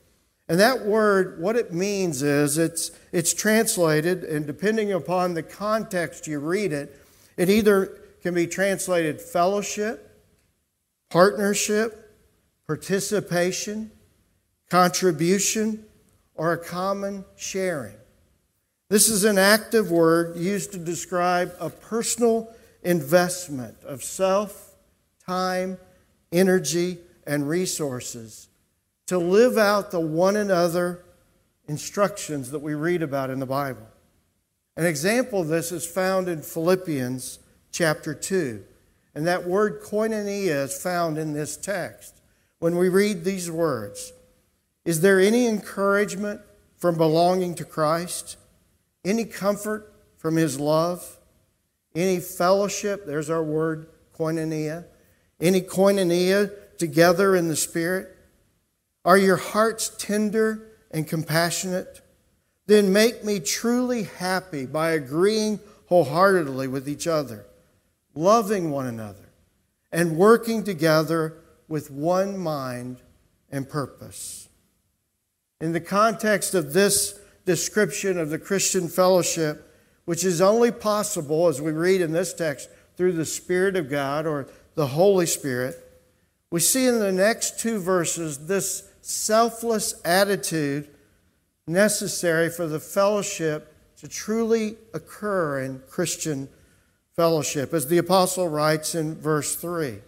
And 0.51 0.61
that 0.61 0.85
word, 0.85 1.41
what 1.41 1.57
it 1.57 1.73
means 1.73 2.21
is 2.21 2.59
it's, 2.59 2.91
it's 3.11 3.33
translated, 3.33 4.23
and 4.23 4.47
depending 4.47 4.93
upon 4.93 5.33
the 5.33 5.43
context 5.43 6.27
you 6.27 6.41
read 6.41 6.75
it, 6.75 6.95
it 7.39 7.49
either 7.49 8.03
can 8.21 8.35
be 8.35 8.47
translated 8.47 9.19
fellowship, 9.19 10.23
partnership, 11.09 12.15
participation, 12.67 13.91
contribution, 14.69 15.87
or 16.35 16.53
a 16.53 16.59
common 16.59 17.25
sharing. 17.39 18.00
This 18.91 19.09
is 19.09 19.23
an 19.23 19.39
active 19.39 19.93
word 19.93 20.37
used 20.37 20.73
to 20.73 20.79
describe 20.79 21.55
a 21.61 21.71
personal 21.71 22.53
investment 22.83 23.77
of 23.85 24.03
self, 24.03 24.75
time, 25.25 25.79
energy, 26.33 26.99
and 27.25 27.49
resources 27.49 28.49
to 29.07 29.17
live 29.17 29.57
out 29.57 29.93
the 29.93 30.01
one 30.01 30.35
another 30.35 31.05
instructions 31.69 32.51
that 32.51 32.59
we 32.59 32.75
read 32.75 33.01
about 33.01 33.31
in 33.31 33.39
the 33.39 33.47
Bible. 33.47 33.87
An 34.77 34.87
example 34.87 35.43
of 35.43 35.47
this 35.47 35.71
is 35.71 35.87
found 35.87 36.29
in 36.29 36.43
Philippians 36.43 37.39
chapter 37.71 38.13
2. 38.13 38.65
And 39.15 39.25
that 39.25 39.47
word 39.47 39.83
koinonia 39.83 40.65
is 40.65 40.83
found 40.83 41.17
in 41.17 41.33
this 41.33 41.57
text. 41.57 42.21
When 42.59 42.77
we 42.77 42.89
read 42.89 43.23
these 43.23 43.53
words, 43.53 44.13
is 44.85 45.01
there 45.01 45.21
any 45.21 45.47
encouragement 45.47 46.41
from 46.77 46.97
belonging 46.97 47.55
to 47.55 47.65
Christ? 47.65 48.37
Any 49.04 49.25
comfort 49.25 49.92
from 50.16 50.37
his 50.37 50.59
love, 50.61 51.19
any 51.95 52.21
fellowship, 52.21 53.07
there's 53.07 53.30
our 53.30 53.42
word, 53.42 53.88
koinonia, 54.16 54.85
any 55.40 55.61
koinonia 55.61 56.50
together 56.78 57.35
in 57.35 57.49
the 57.49 57.57
Spirit? 57.57 58.16
Are 59.04 59.16
your 59.16 59.37
hearts 59.37 59.90
tender 59.99 60.69
and 60.90 61.07
compassionate? 61.07 62.00
Then 62.66 62.92
make 62.92 63.25
me 63.25 63.40
truly 63.40 64.04
happy 64.04 64.66
by 64.66 64.90
agreeing 64.90 65.61
wholeheartedly 65.87 66.69
with 66.69 66.88
each 66.88 67.07
other, 67.07 67.47
loving 68.14 68.71
one 68.71 68.87
another, 68.87 69.30
and 69.90 70.16
working 70.16 70.62
together 70.62 71.37
with 71.66 71.90
one 71.90 72.38
mind 72.38 72.99
and 73.50 73.69
purpose. 73.69 74.49
In 75.61 75.73
the 75.73 75.80
context 75.80 76.54
of 76.54 76.73
this 76.73 77.20
description 77.50 78.16
of 78.16 78.30
the 78.30 78.38
Christian 78.38 78.87
fellowship, 78.87 79.76
which 80.04 80.25
is 80.25 80.40
only 80.40 80.71
possible, 80.71 81.49
as 81.49 81.61
we 81.61 81.73
read 81.73 82.00
in 82.00 82.12
this 82.12 82.33
text, 82.33 82.69
through 82.97 83.12
the 83.14 83.25
Spirit 83.25 83.75
of 83.75 83.90
God 83.90 84.25
or 84.25 84.47
the 84.76 84.87
Holy 84.87 85.26
Spirit, 85.26 85.76
we 86.52 86.61
see 86.61 86.87
in 86.87 87.00
the 87.00 87.11
next 87.11 87.59
two 87.59 87.80
verses 87.80 88.47
this 88.47 88.88
selfless 89.02 90.00
attitude 90.04 90.88
necessary 91.66 92.50
for 92.50 92.69
the 92.69 92.78
fellowship 92.78 93.75
to 93.97 94.07
truly 94.07 94.76
occur 94.95 95.61
in 95.61 95.83
Christian 95.88 96.49
fellowship. 97.16 97.75
As 97.75 97.88
the 97.88 97.99
apostle 97.99 98.49
writes 98.49 98.95
in 98.95 99.16
verse 99.16 99.57
3 99.57 99.99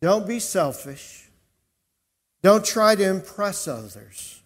Don't 0.00 0.28
be 0.28 0.38
selfish, 0.38 1.28
don't 2.40 2.64
try 2.64 2.94
to 2.94 3.02
impress 3.02 3.66
others. 3.66 4.42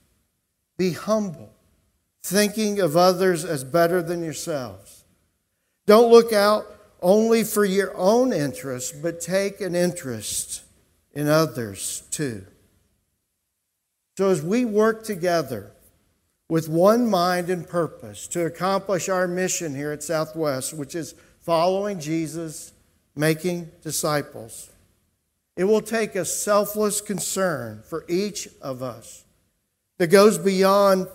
Be 0.78 0.92
humble, 0.92 1.50
thinking 2.22 2.80
of 2.80 2.96
others 2.96 3.44
as 3.44 3.64
better 3.64 4.02
than 4.02 4.22
yourselves. 4.22 5.04
Don't 5.86 6.10
look 6.10 6.32
out 6.32 6.66
only 7.00 7.44
for 7.44 7.64
your 7.64 7.96
own 7.96 8.32
interest, 8.32 9.02
but 9.02 9.20
take 9.20 9.60
an 9.60 9.74
interest 9.74 10.62
in 11.12 11.28
others 11.28 12.02
too. 12.10 12.44
So, 14.16 14.30
as 14.30 14.42
we 14.42 14.64
work 14.64 15.04
together 15.04 15.70
with 16.48 16.68
one 16.68 17.08
mind 17.08 17.50
and 17.50 17.68
purpose 17.68 18.26
to 18.28 18.46
accomplish 18.46 19.08
our 19.08 19.28
mission 19.28 19.74
here 19.74 19.92
at 19.92 20.02
Southwest, 20.02 20.74
which 20.74 20.94
is 20.94 21.14
following 21.40 22.00
Jesus, 22.00 22.72
making 23.14 23.70
disciples, 23.82 24.70
it 25.56 25.64
will 25.64 25.80
take 25.80 26.14
a 26.14 26.24
selfless 26.24 27.00
concern 27.00 27.82
for 27.84 28.04
each 28.08 28.48
of 28.62 28.82
us 28.82 29.24
that 29.98 30.06
goes 30.08 30.38
beyond 30.38 31.08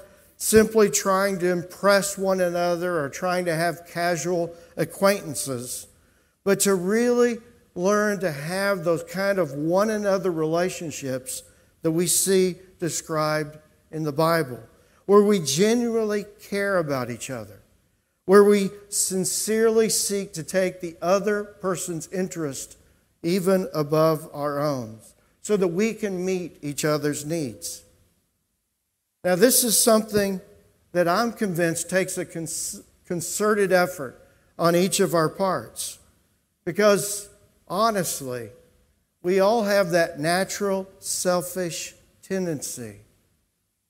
simply 0.44 0.90
trying 0.90 1.40
to 1.40 1.50
impress 1.50 2.18
one 2.18 2.42
another 2.42 3.00
or 3.00 3.08
trying 3.08 3.46
to 3.46 3.56
have 3.56 3.88
casual 3.88 4.54
acquaintances, 4.76 5.88
but 6.44 6.60
to 6.60 6.76
really 6.76 7.38
learn 7.76 8.20
to 8.20 8.30
have 8.30 8.84
those 8.84 9.06
kind 9.06 9.40
of 9.40 9.54
one 9.54 9.90
another 9.90 10.30
relationships 10.30 11.44
that 11.82 11.92
we 11.92 12.06
see 12.06 12.58
described 12.78 13.58
in 13.90 14.04
the 14.04 14.12
Bible, 14.12 14.60
where 15.06 15.24
we 15.24 15.40
genuinely 15.40 16.26
care 16.50 16.78
about 16.78 17.10
each 17.10 17.30
other, 17.30 17.62
where 18.26 18.44
we 18.44 18.70
sincerely 18.90 19.88
seek 19.88 20.34
to 20.34 20.44
take 20.44 20.82
the 20.82 20.98
other 21.02 21.46
person's 21.46 22.10
interest 22.10 22.78
even 23.24 23.70
above 23.74 24.30
our 24.34 24.60
own, 24.60 25.00
so 25.42 25.56
that 25.56 25.70
we 25.70 25.94
can 25.94 26.26
meet 26.26 26.58
each 26.62 26.84
other's 26.84 27.24
needs. 27.24 27.83
Now, 29.24 29.36
this 29.36 29.64
is 29.64 29.82
something 29.82 30.42
that 30.92 31.08
I'm 31.08 31.32
convinced 31.32 31.90
takes 31.90 32.18
a 32.18 32.26
concerted 32.26 33.72
effort 33.72 34.20
on 34.60 34.76
each 34.76 35.00
of 35.00 35.14
our 35.14 35.30
parts. 35.30 36.00
Because 36.66 37.30
honestly, 37.68 38.50
we 39.22 39.40
all 39.40 39.64
have 39.64 39.92
that 39.92 40.20
natural 40.20 40.88
selfish 41.00 41.96
tendency 42.22 42.98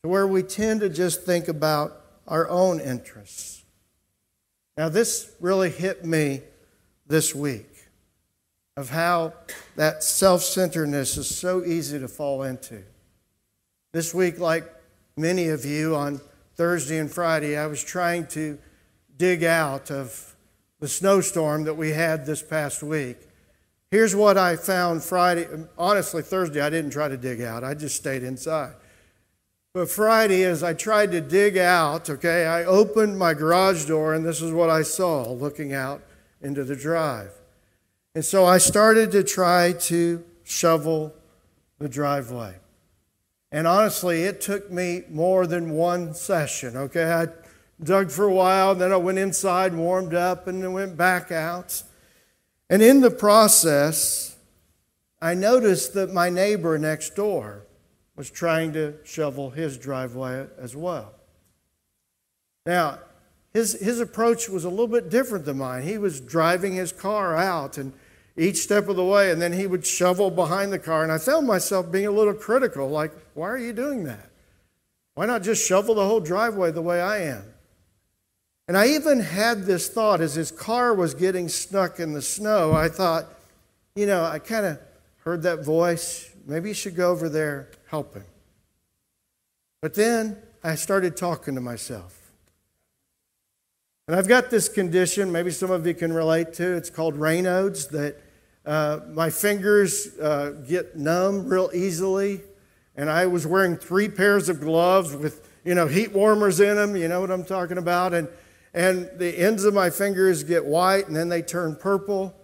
to 0.04 0.10
where 0.10 0.28
we 0.28 0.44
tend 0.44 0.82
to 0.82 0.90
just 0.90 1.24
think 1.24 1.48
about 1.48 2.00
our 2.28 2.48
own 2.50 2.80
interests. 2.80 3.64
Now, 4.78 4.90
this 4.90 5.32
really 5.40 5.70
hit 5.70 6.06
me 6.06 6.42
this 7.08 7.36
week 7.36 7.70
of 8.76 8.90
how 8.90 9.34
that 9.76 10.04
self 10.04 10.42
centeredness 10.42 11.18
is 11.18 11.34
so 11.34 11.64
easy 11.64 12.00
to 12.00 12.08
fall 12.08 12.44
into. 12.44 12.84
This 13.92 14.14
week, 14.14 14.40
like 14.40 14.66
many 15.18 15.50
of 15.50 15.66
you 15.66 15.96
on 15.96 16.22
Thursday 16.56 16.98
and 16.98 17.12
Friday, 17.12 17.58
I 17.58 17.68
was 17.68 17.84
trying 17.84 18.28
to 18.28 18.58
dig 19.18 19.44
out 19.44 19.92
of 19.92 20.36
the 20.80 20.88
snowstorm 20.88 21.64
that 21.64 21.76
we 21.76 21.92
had 21.92 22.26
this 22.26 22.42
past 22.42 22.84
week. 22.84 23.18
Here's 23.92 24.16
what 24.16 24.38
I 24.38 24.56
found 24.56 25.04
Friday. 25.04 25.48
Honestly, 25.78 26.22
Thursday, 26.22 26.62
I 26.62 26.70
didn't 26.70 26.92
try 26.92 27.08
to 27.08 27.18
dig 27.18 27.42
out, 27.42 27.64
I 27.64 27.74
just 27.74 27.96
stayed 27.96 28.24
inside. 28.24 28.74
But 29.74 29.90
Friday, 29.90 30.44
as 30.44 30.62
I 30.62 30.74
tried 30.74 31.12
to 31.12 31.22
dig 31.22 31.58
out, 31.58 32.08
okay, 32.08 32.46
I 32.46 32.64
opened 32.64 33.18
my 33.18 33.34
garage 33.34 33.86
door 33.86 34.14
and 34.14 34.24
this 34.24 34.40
is 34.40 34.52
what 34.52 34.70
I 34.70 34.84
saw 34.84 35.32
looking 35.32 35.74
out 35.74 36.04
into 36.42 36.64
the 36.64 36.76
drive. 36.76 37.32
And 38.14 38.24
so 38.24 38.46
I 38.46 38.60
started 38.60 39.12
to 39.14 39.24
try 39.24 39.74
to 39.74 40.24
shovel 40.44 41.16
the 41.80 41.90
driveway. 41.90 42.54
And 43.54 43.68
honestly, 43.68 44.24
it 44.24 44.42
took 44.42 44.72
me 44.72 45.04
more 45.12 45.46
than 45.46 45.70
one 45.70 46.16
session, 46.16 46.76
okay? 46.76 47.12
I 47.12 47.28
dug 47.84 48.10
for 48.10 48.26
a 48.26 48.34
while, 48.34 48.74
then 48.74 48.92
I 48.92 48.98
went 48.98 49.20
inside, 49.20 49.76
warmed 49.76 50.16
up, 50.16 50.48
and 50.48 50.64
then 50.64 50.74
went 50.74 50.98
back 50.98 51.32
out. 51.32 51.84
And 52.68 52.82
in 52.82 53.02
the 53.02 53.12
process, 53.12 54.38
I 55.22 55.36
noticed 55.36 55.94
that 55.94 56.12
my 56.12 56.32
neighbor 56.32 56.80
next 56.80 57.16
door 57.16 57.68
was 58.16 58.32
trying 58.32 58.74
to 58.74 58.96
shovel 59.04 59.52
his 59.52 59.78
driveway 59.78 60.48
as 60.58 60.76
well. 60.76 61.14
Now, 62.66 63.02
his, 63.54 63.80
his 63.80 64.00
approach 64.00 64.50
was 64.50 64.66
a 64.66 64.70
little 64.70 64.88
bit 64.88 65.12
different 65.12 65.46
than 65.46 65.60
mine. 65.60 65.84
He 65.84 66.00
was 66.00 66.20
driving 66.20 66.74
his 66.74 66.92
car 66.92 67.36
out 67.36 67.78
and 67.78 67.94
each 68.36 68.58
step 68.58 68.88
of 68.88 68.96
the 68.96 69.06
way, 69.06 69.30
and 69.30 69.40
then 69.40 69.54
he 69.54 69.68
would 69.68 69.86
shovel 69.86 70.32
behind 70.32 70.74
the 70.74 70.80
car. 70.80 71.04
And 71.04 71.12
I 71.12 71.20
found 71.20 71.46
myself 71.46 71.92
being 71.92 72.08
a 72.08 72.12
little 72.12 72.34
critical 72.34 72.90
like, 72.90 73.12
why 73.34 73.50
are 73.50 73.58
you 73.58 73.74
doing 73.74 74.04
that? 74.06 74.30
Why 75.16 75.26
not 75.26 75.44
just 75.44 75.66
shovel 75.66 75.96
the 75.96 76.06
whole 76.06 76.20
driveway 76.20 76.72
the 76.72 76.82
way 76.82 77.02
I 77.02 77.24
am? 77.24 77.44
And 78.68 78.78
I 78.78 78.88
even 78.88 79.20
had 79.20 79.64
this 79.64 79.90
thought 79.90 80.22
as 80.22 80.36
his 80.36 80.52
car 80.52 80.94
was 80.94 81.14
getting 81.14 81.50
stuck 81.50 82.00
in 82.00 82.14
the 82.14 82.22
snow. 82.22 82.72
I 82.72 82.88
thought, 82.88 83.26
you 83.96 84.06
know, 84.06 84.24
I 84.24 84.40
kind 84.40 84.66
of 84.66 84.80
heard 85.18 85.44
that 85.44 85.64
voice. 85.64 86.34
Maybe 86.48 86.70
you 86.70 86.76
should 86.76 86.96
go 86.96 87.12
over 87.12 87.30
there 87.30 87.70
help 87.88 88.16
him. 88.16 88.26
But 89.82 89.94
then 89.94 90.38
I 90.64 90.76
started 90.76 91.18
talking 91.18 91.56
to 91.56 91.62
myself. 91.62 92.32
And 94.08 94.16
I've 94.16 94.28
got 94.28 94.50
this 94.50 94.68
condition, 94.68 95.32
maybe 95.32 95.52
some 95.52 95.72
of 95.72 95.86
you 95.86 95.94
can 95.94 96.12
relate 96.12 96.54
to. 96.54 96.76
It's 96.76 96.90
called 96.90 97.16
Raynaud's, 97.16 97.88
that 97.90 98.16
uh, 98.66 99.02
my 99.10 99.30
fingers 99.30 100.18
uh, 100.20 100.52
get 100.68 100.98
numb 100.98 101.48
real 101.48 101.70
easily. 101.74 102.42
And 102.96 103.10
I 103.10 103.26
was 103.26 103.48
wearing 103.48 103.76
three 103.76 104.08
pairs 104.08 104.50
of 104.50 104.60
gloves 104.60 105.16
with, 105.16 105.50
you 105.66 105.74
know, 105.74 105.88
heat 105.88 106.12
warmers 106.12 106.60
in 106.60 106.76
them. 106.76 106.96
You 106.96 107.08
know 107.08 107.22
what 107.22 107.32
I'm 107.32 107.46
talking 107.46 107.78
about? 107.78 108.14
And, 108.14 108.28
and 108.74 109.10
the 109.18 109.38
ends 109.38 109.66
of 109.66 109.74
my 109.74 109.90
fingers 109.90 110.44
get 110.44 110.66
white 110.66 111.08
and 111.08 111.16
then 111.16 111.30
they 111.30 111.42
turn 111.42 111.76
purple. 111.76 112.36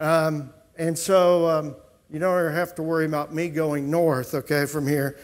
Um, 0.00 0.52
and 0.76 0.98
so 0.98 1.48
um, 1.48 1.76
you 2.10 2.18
don't 2.18 2.52
have 2.52 2.74
to 2.76 2.82
worry 2.82 3.06
about 3.06 3.34
me 3.34 3.48
going 3.48 3.90
north, 3.90 4.34
okay, 4.34 4.66
from 4.66 4.86
here 4.86 5.18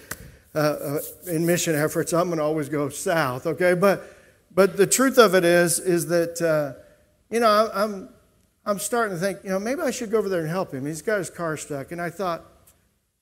uh, 0.55 0.59
uh, 0.59 0.99
in 1.27 1.45
mission 1.45 1.75
efforts. 1.75 2.13
I'm 2.13 2.29
going 2.29 2.39
to 2.39 2.45
always 2.45 2.69
go 2.69 2.89
south, 2.89 3.47
okay? 3.47 3.75
But, 3.75 4.17
but 4.55 4.77
the 4.77 4.87
truth 4.87 5.19
of 5.19 5.35
it 5.35 5.45
is, 5.45 5.79
is 5.79 6.07
that, 6.07 6.41
uh, 6.41 6.81
you 7.31 7.41
know, 7.41 7.71
I'm, 7.75 8.09
I'm 8.65 8.79
starting 8.79 9.17
to 9.17 9.21
think, 9.21 9.41
you 9.45 9.51
know, 9.51 9.59
maybe 9.59 9.83
I 9.83 9.91
should 9.91 10.11
go 10.11 10.19
over 10.19 10.29
there 10.29 10.41
and 10.41 10.49
help 10.49 10.73
him. 10.73 10.87
He's 10.87 11.03
got 11.03 11.19
his 11.19 11.29
car 11.29 11.57
stuck. 11.57 11.93
And 11.93 12.01
I 12.01 12.09
thought, 12.09 12.45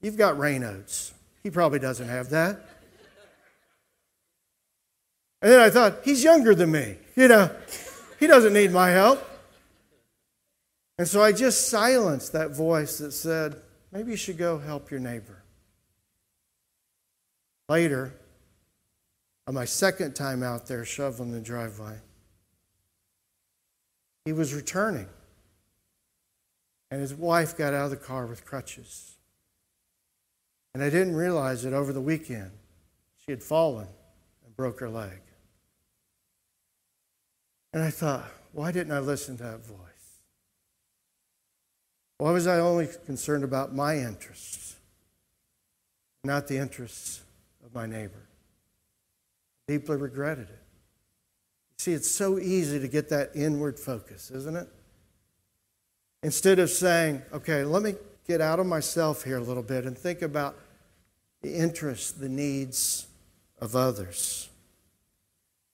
you've 0.00 0.16
got 0.16 0.36
Raynaud's. 0.36 1.14
He 1.42 1.50
probably 1.50 1.78
doesn't 1.78 2.08
have 2.08 2.30
that. 2.30 2.60
And 5.40 5.50
then 5.50 5.60
I 5.60 5.70
thought, 5.70 5.98
he's 6.04 6.22
younger 6.22 6.54
than 6.54 6.70
me. 6.70 6.96
You 7.16 7.28
know, 7.28 7.50
he 8.20 8.28
doesn't 8.28 8.52
need 8.52 8.70
my 8.70 8.90
help. 8.90 9.28
And 10.98 11.08
so 11.08 11.20
I 11.20 11.32
just 11.32 11.68
silenced 11.68 12.32
that 12.32 12.52
voice 12.52 12.98
that 12.98 13.10
said, 13.10 13.56
maybe 13.90 14.12
you 14.12 14.16
should 14.16 14.38
go 14.38 14.58
help 14.58 14.90
your 14.90 15.00
neighbor. 15.00 15.42
Later, 17.68 18.14
on 19.48 19.54
my 19.54 19.64
second 19.64 20.14
time 20.14 20.44
out 20.44 20.66
there 20.66 20.84
shoveling 20.84 21.32
the 21.32 21.40
driveway, 21.40 21.96
he 24.24 24.32
was 24.32 24.54
returning. 24.54 25.08
And 26.92 27.00
his 27.00 27.14
wife 27.14 27.56
got 27.56 27.74
out 27.74 27.86
of 27.86 27.90
the 27.90 27.96
car 27.96 28.26
with 28.26 28.44
crutches. 28.44 29.16
And 30.74 30.82
I 30.82 30.90
didn't 30.90 31.14
realize 31.14 31.62
that 31.64 31.72
over 31.72 31.92
the 31.92 32.00
weekend 32.00 32.50
she 33.24 33.30
had 33.30 33.42
fallen 33.42 33.88
and 34.44 34.56
broke 34.56 34.80
her 34.80 34.88
leg. 34.88 35.20
And 37.72 37.82
I 37.82 37.90
thought, 37.90 38.24
why 38.52 38.72
didn't 38.72 38.92
I 38.92 38.98
listen 38.98 39.36
to 39.38 39.42
that 39.44 39.64
voice? 39.64 39.78
Why 42.18 42.30
was 42.30 42.46
I 42.46 42.58
only 42.58 42.88
concerned 43.06 43.44
about 43.44 43.74
my 43.74 43.96
interests, 43.98 44.76
not 46.22 46.46
the 46.46 46.58
interests 46.58 47.22
of 47.64 47.74
my 47.74 47.86
neighbor? 47.86 48.28
I 49.68 49.72
deeply 49.72 49.96
regretted 49.96 50.48
it. 50.48 50.58
See, 51.78 51.92
it's 51.92 52.10
so 52.10 52.38
easy 52.38 52.78
to 52.78 52.86
get 52.86 53.08
that 53.08 53.30
inward 53.34 53.78
focus, 53.78 54.30
isn't 54.30 54.56
it? 54.56 54.68
Instead 56.22 56.60
of 56.60 56.70
saying, 56.70 57.22
okay, 57.32 57.64
let 57.64 57.82
me 57.82 57.94
get 58.26 58.40
out 58.40 58.58
of 58.58 58.66
myself 58.66 59.24
here 59.24 59.38
a 59.38 59.42
little 59.42 59.62
bit 59.62 59.84
and 59.84 59.96
think 59.96 60.22
about 60.22 60.56
the 61.42 61.54
interests, 61.54 62.12
the 62.12 62.28
needs 62.28 63.06
of 63.60 63.74
others. 63.74 64.48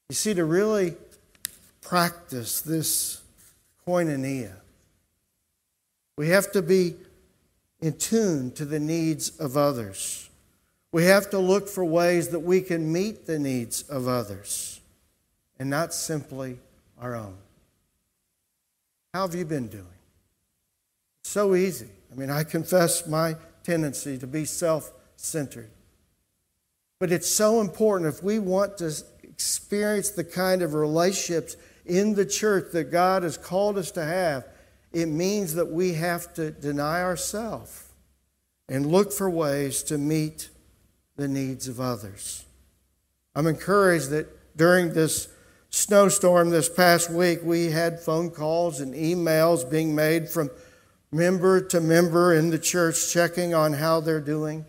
You 0.08 0.14
see, 0.14 0.34
to 0.34 0.44
really 0.44 0.96
practice 1.82 2.60
this 2.60 3.22
koinonia, 3.86 4.54
we 6.16 6.28
have 6.28 6.50
to 6.52 6.62
be 6.62 6.94
in 7.80 7.96
tune 7.96 8.50
to 8.52 8.64
the 8.64 8.80
needs 8.80 9.38
of 9.38 9.56
others. 9.56 10.28
We 10.90 11.04
have 11.04 11.30
to 11.30 11.38
look 11.38 11.68
for 11.68 11.84
ways 11.84 12.28
that 12.28 12.40
we 12.40 12.60
can 12.62 12.90
meet 12.92 13.26
the 13.26 13.38
needs 13.38 13.82
of 13.82 14.08
others 14.08 14.80
and 15.58 15.68
not 15.68 15.92
simply 15.92 16.58
our 17.00 17.14
own. 17.14 17.36
How 19.12 19.26
have 19.26 19.34
you 19.34 19.44
been 19.44 19.68
doing? 19.68 19.84
So 21.22 21.54
easy. 21.54 21.88
I 22.10 22.14
mean, 22.14 22.30
I 22.30 22.44
confess 22.44 23.06
my 23.06 23.36
tendency 23.64 24.18
to 24.18 24.26
be 24.26 24.44
self 24.44 24.92
centered. 25.16 25.70
But 26.98 27.12
it's 27.12 27.28
so 27.28 27.60
important 27.60 28.12
if 28.12 28.22
we 28.22 28.38
want 28.38 28.78
to 28.78 28.92
experience 29.22 30.10
the 30.10 30.24
kind 30.24 30.62
of 30.62 30.74
relationships 30.74 31.56
in 31.86 32.14
the 32.14 32.26
church 32.26 32.72
that 32.72 32.90
God 32.90 33.22
has 33.22 33.36
called 33.36 33.78
us 33.78 33.90
to 33.92 34.04
have 34.04 34.44
it 34.92 35.06
means 35.06 35.54
that 35.54 35.70
we 35.70 35.94
have 35.94 36.32
to 36.34 36.50
deny 36.50 37.02
ourselves 37.02 37.84
and 38.68 38.86
look 38.86 39.12
for 39.12 39.28
ways 39.28 39.82
to 39.84 39.98
meet 39.98 40.48
the 41.16 41.28
needs 41.28 41.68
of 41.68 41.80
others. 41.80 42.44
I'm 43.34 43.46
encouraged 43.46 44.10
that 44.10 44.56
during 44.56 44.92
this 44.92 45.28
snowstorm 45.70 46.50
this 46.50 46.68
past 46.68 47.10
week, 47.10 47.40
we 47.42 47.66
had 47.66 48.00
phone 48.00 48.30
calls 48.30 48.80
and 48.80 48.94
emails 48.94 49.68
being 49.70 49.94
made 49.94 50.28
from 50.28 50.50
member 51.10 51.60
to 51.60 51.80
member 51.80 52.34
in 52.34 52.50
the 52.50 52.58
church 52.58 53.12
checking 53.12 53.54
on 53.54 53.74
how 53.74 54.00
they're 54.00 54.20
doing. 54.20 54.64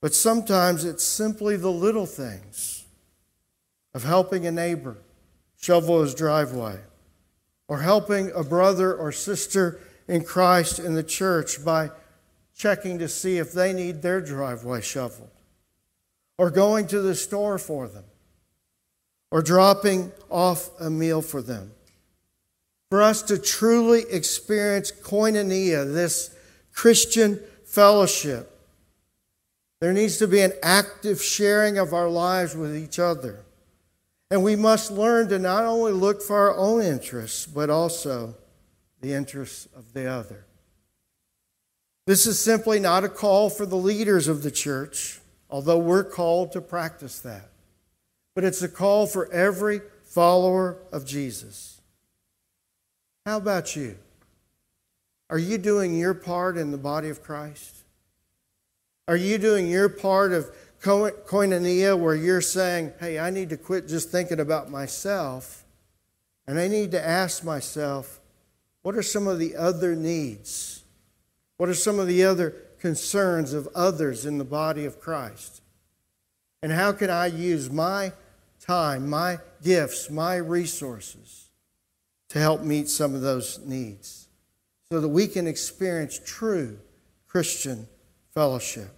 But 0.00 0.14
sometimes 0.14 0.84
it's 0.84 1.04
simply 1.04 1.56
the 1.56 1.70
little 1.70 2.06
things 2.06 2.84
of 3.94 4.04
helping 4.04 4.46
a 4.46 4.52
neighbor 4.52 4.96
shovel 5.56 6.02
his 6.02 6.14
driveway 6.14 6.78
or 7.68 7.78
helping 7.78 8.30
a 8.32 8.42
brother 8.42 8.94
or 8.94 9.12
sister 9.12 9.80
in 10.08 10.24
Christ 10.24 10.78
in 10.78 10.94
the 10.94 11.02
church 11.02 11.62
by 11.64 11.90
checking 12.56 12.98
to 12.98 13.08
see 13.08 13.38
if 13.38 13.52
they 13.52 13.72
need 13.72 14.02
their 14.02 14.20
driveway 14.20 14.80
shoveled, 14.80 15.30
or 16.38 16.50
going 16.50 16.88
to 16.88 17.00
the 17.00 17.14
store 17.14 17.58
for 17.58 17.86
them, 17.86 18.04
or 19.30 19.42
dropping 19.42 20.10
off 20.30 20.70
a 20.80 20.90
meal 20.90 21.22
for 21.22 21.42
them. 21.42 21.70
For 22.90 23.02
us 23.02 23.22
to 23.24 23.38
truly 23.38 24.04
experience 24.10 24.90
koinonia, 24.90 25.92
this 25.92 26.34
Christian 26.72 27.40
fellowship, 27.66 28.50
there 29.80 29.92
needs 29.92 30.18
to 30.18 30.26
be 30.26 30.40
an 30.40 30.52
active 30.62 31.22
sharing 31.22 31.78
of 31.78 31.92
our 31.92 32.08
lives 32.08 32.56
with 32.56 32.76
each 32.76 32.98
other. 32.98 33.44
And 34.30 34.42
we 34.42 34.56
must 34.56 34.90
learn 34.90 35.28
to 35.28 35.38
not 35.38 35.64
only 35.64 35.92
look 35.92 36.22
for 36.22 36.36
our 36.36 36.56
own 36.56 36.82
interests, 36.82 37.46
but 37.46 37.70
also 37.70 38.34
the 39.00 39.12
interests 39.12 39.68
of 39.76 39.92
the 39.92 40.06
other. 40.06 40.44
This 42.06 42.26
is 42.26 42.40
simply 42.40 42.80
not 42.80 43.04
a 43.04 43.08
call 43.08 43.50
for 43.50 43.66
the 43.66 43.76
leaders 43.76 44.28
of 44.28 44.42
the 44.42 44.50
church, 44.50 45.20
although 45.50 45.78
we're 45.78 46.04
called 46.04 46.52
to 46.52 46.60
practice 46.60 47.20
that. 47.20 47.50
But 48.34 48.44
it's 48.44 48.62
a 48.62 48.68
call 48.68 49.06
for 49.06 49.30
every 49.30 49.82
follower 50.04 50.78
of 50.90 51.04
Jesus. 51.04 51.77
How 53.28 53.36
about 53.36 53.76
you? 53.76 53.98
Are 55.28 55.38
you 55.38 55.58
doing 55.58 55.98
your 55.98 56.14
part 56.14 56.56
in 56.56 56.70
the 56.70 56.78
body 56.78 57.10
of 57.10 57.22
Christ? 57.22 57.84
Are 59.06 59.18
you 59.18 59.36
doing 59.36 59.68
your 59.68 59.90
part 59.90 60.32
of 60.32 60.50
koinonia 60.80 61.98
where 61.98 62.14
you're 62.14 62.40
saying, 62.40 62.94
hey, 62.98 63.18
I 63.18 63.28
need 63.28 63.50
to 63.50 63.58
quit 63.58 63.86
just 63.86 64.10
thinking 64.10 64.40
about 64.40 64.70
myself 64.70 65.66
and 66.46 66.58
I 66.58 66.68
need 66.68 66.90
to 66.92 67.06
ask 67.06 67.44
myself, 67.44 68.18
what 68.80 68.94
are 68.94 69.02
some 69.02 69.28
of 69.28 69.38
the 69.38 69.56
other 69.56 69.94
needs? 69.94 70.82
What 71.58 71.68
are 71.68 71.74
some 71.74 71.98
of 71.98 72.06
the 72.06 72.24
other 72.24 72.54
concerns 72.80 73.52
of 73.52 73.68
others 73.74 74.24
in 74.24 74.38
the 74.38 74.44
body 74.44 74.86
of 74.86 75.00
Christ? 75.00 75.60
And 76.62 76.72
how 76.72 76.92
can 76.92 77.10
I 77.10 77.26
use 77.26 77.70
my 77.70 78.12
time, 78.58 79.10
my 79.10 79.40
gifts, 79.62 80.08
my 80.08 80.36
resources 80.36 81.47
to 82.28 82.38
help 82.38 82.62
meet 82.62 82.88
some 82.88 83.14
of 83.14 83.20
those 83.20 83.60
needs 83.64 84.28
so 84.90 85.00
that 85.00 85.08
we 85.08 85.26
can 85.26 85.46
experience 85.46 86.20
true 86.24 86.78
Christian 87.26 87.88
fellowship? 88.34 88.90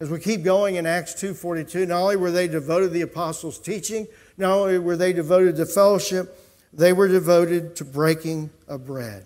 As 0.00 0.10
we 0.10 0.18
keep 0.18 0.42
going 0.42 0.74
in 0.74 0.86
Acts 0.86 1.14
2:42, 1.14 1.86
not 1.86 2.02
only 2.02 2.16
were 2.16 2.30
they 2.30 2.48
devoted 2.48 2.88
to 2.88 2.92
the 2.92 3.02
apostles' 3.02 3.58
teaching, 3.58 4.06
not 4.36 4.52
only 4.52 4.78
were 4.78 4.96
they 4.96 5.12
devoted 5.12 5.56
to 5.56 5.66
fellowship, 5.66 6.36
they 6.72 6.92
were 6.92 7.08
devoted 7.08 7.76
to 7.76 7.84
breaking 7.84 8.50
of 8.66 8.84
bread. 8.84 9.24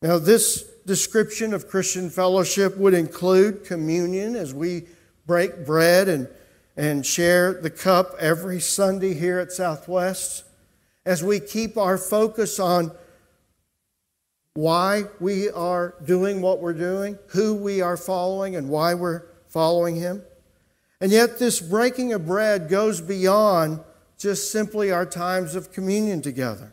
Now, 0.00 0.18
this 0.18 0.64
description 0.86 1.54
of 1.54 1.68
Christian 1.68 2.10
fellowship 2.10 2.76
would 2.76 2.94
include 2.94 3.64
communion 3.64 4.36
as 4.36 4.54
we 4.54 4.84
break 5.26 5.64
bread 5.64 6.08
and, 6.08 6.28
and 6.76 7.04
share 7.04 7.54
the 7.54 7.70
cup 7.70 8.14
every 8.18 8.60
Sunday 8.60 9.14
here 9.14 9.38
at 9.38 9.50
Southwest, 9.50 10.44
as 11.06 11.22
we 11.22 11.40
keep 11.40 11.76
our 11.76 11.98
focus 11.98 12.58
on 12.58 12.90
why 14.54 15.04
we 15.20 15.50
are 15.50 15.94
doing 16.04 16.40
what 16.40 16.60
we're 16.60 16.72
doing, 16.72 17.18
who 17.28 17.54
we 17.54 17.80
are 17.80 17.96
following, 17.96 18.54
and 18.56 18.68
why 18.68 18.94
we're 18.94 19.22
following 19.48 19.96
him. 19.96 20.22
And 21.00 21.10
yet, 21.10 21.38
this 21.38 21.60
breaking 21.60 22.12
of 22.12 22.26
bread 22.26 22.68
goes 22.68 23.00
beyond 23.00 23.80
just 24.16 24.50
simply 24.52 24.90
our 24.90 25.04
times 25.04 25.54
of 25.54 25.72
communion 25.72 26.22
together. 26.22 26.72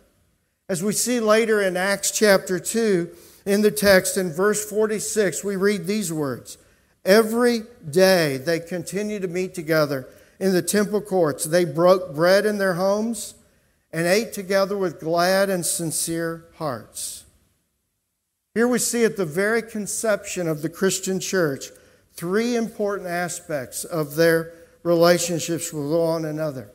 As 0.70 0.84
we 0.84 0.94
see 0.94 1.20
later 1.20 1.62
in 1.62 1.76
Acts 1.76 2.12
chapter 2.12 2.60
2, 2.60 3.10
in 3.46 3.62
the 3.62 3.72
text, 3.72 4.15
in 4.15 4.32
verse 4.32 4.63
46, 4.70 5.44
we 5.44 5.56
read 5.56 5.88
these 5.88 6.13
words 6.13 6.58
Every 7.04 7.63
day 7.89 8.38
they 8.38 8.60
continued 8.60 9.24
to 9.24 9.28
meet 9.28 9.56
together 9.56 10.08
in 10.39 10.54
the 10.54 10.62
temple 10.62 11.02
courts. 11.02 11.46
They 11.46 11.65
broke 11.65 12.13
bread 12.13 12.46
in 12.46 12.60
their 12.60 12.76
homes 12.76 13.34
and 13.94 14.08
ate 14.08 14.34
together 14.34 14.78
with 14.78 15.00
glad 15.00 15.50
and 15.50 15.66
sincere 15.66 16.46
hearts. 16.56 17.26
Here 18.54 18.68
we 18.68 18.80
see 18.80 19.06
at 19.06 19.18
the 19.18 19.26
very 19.26 19.62
conception 19.62 20.48
of 20.48 20.62
the 20.62 20.70
Christian 20.70 21.20
church 21.20 21.72
three 22.14 22.56
important 22.56 23.08
aspects 23.08 23.84
of 23.84 24.16
their 24.16 24.54
relationships 24.84 25.72
with 25.72 25.92
one 25.92 26.26
another. 26.26 26.70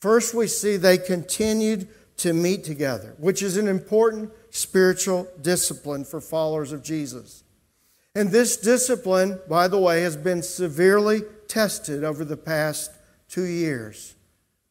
First, 0.00 0.34
we 0.34 0.46
see 0.46 0.76
they 0.76 0.98
continued 0.98 1.88
to 2.18 2.32
meet 2.32 2.64
together, 2.64 3.14
which 3.18 3.42
is 3.42 3.56
an 3.56 3.68
important 3.68 4.32
spiritual 4.50 5.28
discipline 5.42 6.04
for 6.04 6.20
followers 6.20 6.72
of 6.72 6.82
Jesus. 6.82 7.44
And 8.14 8.30
this 8.30 8.56
discipline, 8.56 9.38
by 9.48 9.68
the 9.68 9.78
way, 9.78 10.02
has 10.02 10.16
been 10.16 10.42
severely 10.42 11.22
tested 11.48 12.02
over 12.02 12.24
the 12.24 12.36
past 12.36 12.90
two 13.28 13.44
years 13.44 14.15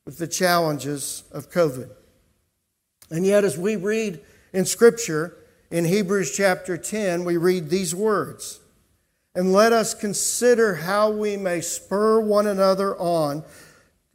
with 0.06 0.20
the 0.20 0.28
challenges 0.28 1.24
of 1.32 1.50
COVID. 1.50 1.90
And 3.10 3.26
yet, 3.26 3.44
as 3.44 3.58
we 3.58 3.76
read 3.76 4.20
in 4.54 4.66
Scripture, 4.66 5.36
in 5.72 5.86
Hebrews 5.86 6.36
chapter 6.36 6.78
10, 6.78 7.26
we 7.26 7.38
read 7.38 7.70
these 7.70 7.94
words 7.96 8.60
and 9.34 9.52
let 9.52 9.74
us 9.74 9.94
consider 9.94 10.76
how 10.76 11.10
we 11.10 11.36
may 11.36 11.60
spur 11.60 12.20
one 12.20 12.48
another 12.48 12.96
on, 12.98 13.44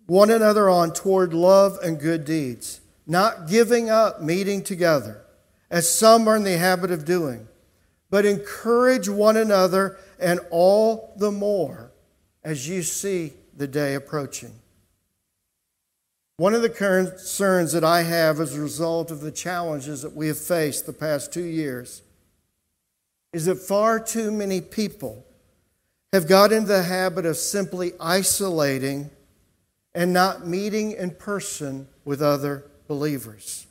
one 0.07 0.31
another 0.31 0.71
on 0.71 0.93
toward 0.93 1.35
love 1.35 1.77
and 1.83 2.01
good 2.01 2.25
deeds, 2.25 2.81
not 3.07 3.49
giving 3.49 3.91
up 3.91 4.23
meeting 4.23 4.63
together, 4.63 5.23
as 5.71 5.93
some 5.93 6.27
are 6.27 6.37
in 6.37 6.45
the 6.45 6.57
habit 6.57 6.91
of 6.91 7.05
doing, 7.05 7.47
but 8.09 8.25
encourage 8.25 9.09
one 9.09 9.37
another, 9.37 9.99
and 10.19 10.41
all 10.51 11.13
the 11.19 11.31
more 11.31 11.93
as 12.43 12.69
you 12.69 12.83
see 12.83 13.33
the 13.57 13.69
day 13.69 13.95
approaching. 13.95 14.55
One 16.41 16.55
of 16.55 16.63
the 16.63 16.71
concerns 16.71 17.73
that 17.73 17.85
I 17.85 18.01
have 18.01 18.41
as 18.41 18.57
a 18.57 18.63
result 18.63 19.11
of 19.11 19.21
the 19.21 19.31
challenges 19.31 20.01
that 20.01 20.17
we 20.17 20.29
have 20.29 20.39
faced 20.39 20.87
the 20.87 20.93
past 20.95 21.35
two 21.35 21.45
years 21.45 22.01
is 23.35 23.45
that 23.45 23.57
far 23.57 24.01
too 24.01 24.31
many 24.31 24.63
people 24.63 25.27
have 26.15 26.27
got 26.27 26.51
into 26.51 26.69
the 26.69 26.85
habit 26.85 27.27
of 27.27 27.37
simply 27.37 27.93
isolating 28.01 29.11
and 29.95 30.15
not 30.15 30.47
meeting 30.47 30.93
in 30.93 31.11
person 31.11 31.87
with 32.07 32.23
other 32.23 32.65
believers. 32.89 33.67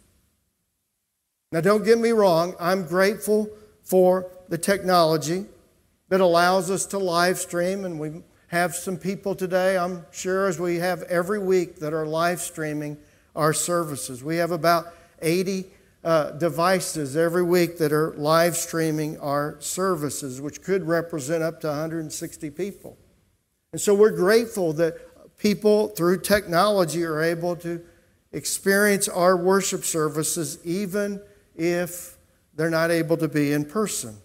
Now, 1.51 1.61
don't 1.61 1.83
get 1.83 1.97
me 1.97 2.11
wrong, 2.11 2.53
I'm 2.59 2.85
grateful 2.85 3.49
for 3.81 4.29
the 4.47 4.59
technology 4.59 5.45
that 6.09 6.21
allows 6.21 6.69
us 6.69 6.85
to 6.85 6.99
live 6.99 7.39
stream, 7.39 7.83
and 7.83 7.99
we 7.99 8.21
have 8.49 8.75
some 8.75 8.97
people 8.97 9.35
today, 9.35 9.77
I'm 9.77 10.05
sure, 10.11 10.47
as 10.47 10.59
we 10.59 10.77
have 10.77 11.03
every 11.03 11.39
week, 11.39 11.77
that 11.77 11.93
are 11.93 12.05
live 12.05 12.41
streaming 12.41 12.97
our 13.35 13.53
services. 13.53 14.23
We 14.23 14.37
have 14.37 14.51
about 14.51 14.87
80 15.21 15.65
uh, 16.03 16.31
devices 16.31 17.15
every 17.15 17.43
week 17.43 17.77
that 17.77 17.91
are 17.91 18.13
live 18.13 18.55
streaming 18.55 19.19
our 19.19 19.55
services, 19.59 20.41
which 20.41 20.63
could 20.63 20.87
represent 20.87 21.43
up 21.43 21.61
to 21.61 21.67
160 21.67 22.49
people. 22.49 22.97
And 23.71 23.79
so 23.79 23.93
we're 23.93 24.15
grateful 24.15 24.73
that 24.73 25.37
people 25.37 25.89
through 25.89 26.21
technology 26.21 27.03
are 27.03 27.21
able 27.21 27.55
to 27.57 27.81
experience 28.31 29.07
our 29.07 29.37
worship 29.37 29.83
services 29.83 30.57
even 30.63 31.21
if 31.55 32.17
they're 32.55 32.69
not 32.71 32.89
able 32.89 33.17
to 33.17 33.27
be 33.27 33.53
in 33.53 33.63
person. 33.63 34.17